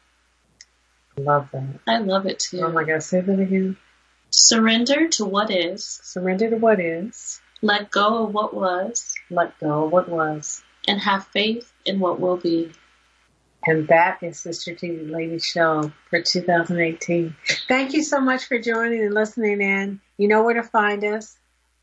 [1.19, 1.81] I love that.
[1.87, 2.61] I love it too.
[2.61, 3.77] Oh my God, say that again.
[4.31, 5.85] Surrender to what is.
[5.85, 7.41] Surrender to what is.
[7.63, 9.15] Let go of what was.
[9.29, 10.63] Let go of what was.
[10.87, 12.73] And have faith in what will be.
[13.67, 17.37] And that is the Strategic Lady Show for 2018.
[17.69, 20.01] Thank you so much for joining and listening in.
[20.17, 21.37] You know where to find us.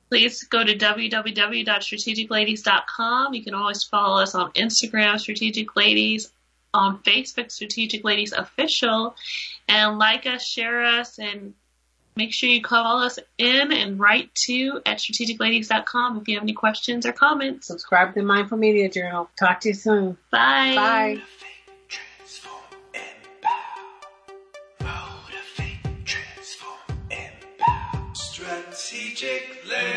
[0.09, 3.33] please go to www.strategicladies.com.
[3.33, 6.31] You can always follow us on Instagram, Strategic Ladies,
[6.73, 9.15] on Facebook, Strategic Ladies Official,
[9.67, 11.53] and like us, share us, and
[12.15, 16.53] make sure you call us in and write to at strategicladies.com if you have any
[16.53, 17.67] questions or comments.
[17.67, 19.29] Subscribe to the Mindful Media Journal.
[19.37, 20.17] Talk to you soon.
[20.31, 20.73] Bye.
[20.75, 21.21] Bye.
[29.23, 29.57] Empower.
[29.65, 29.96] Motivate,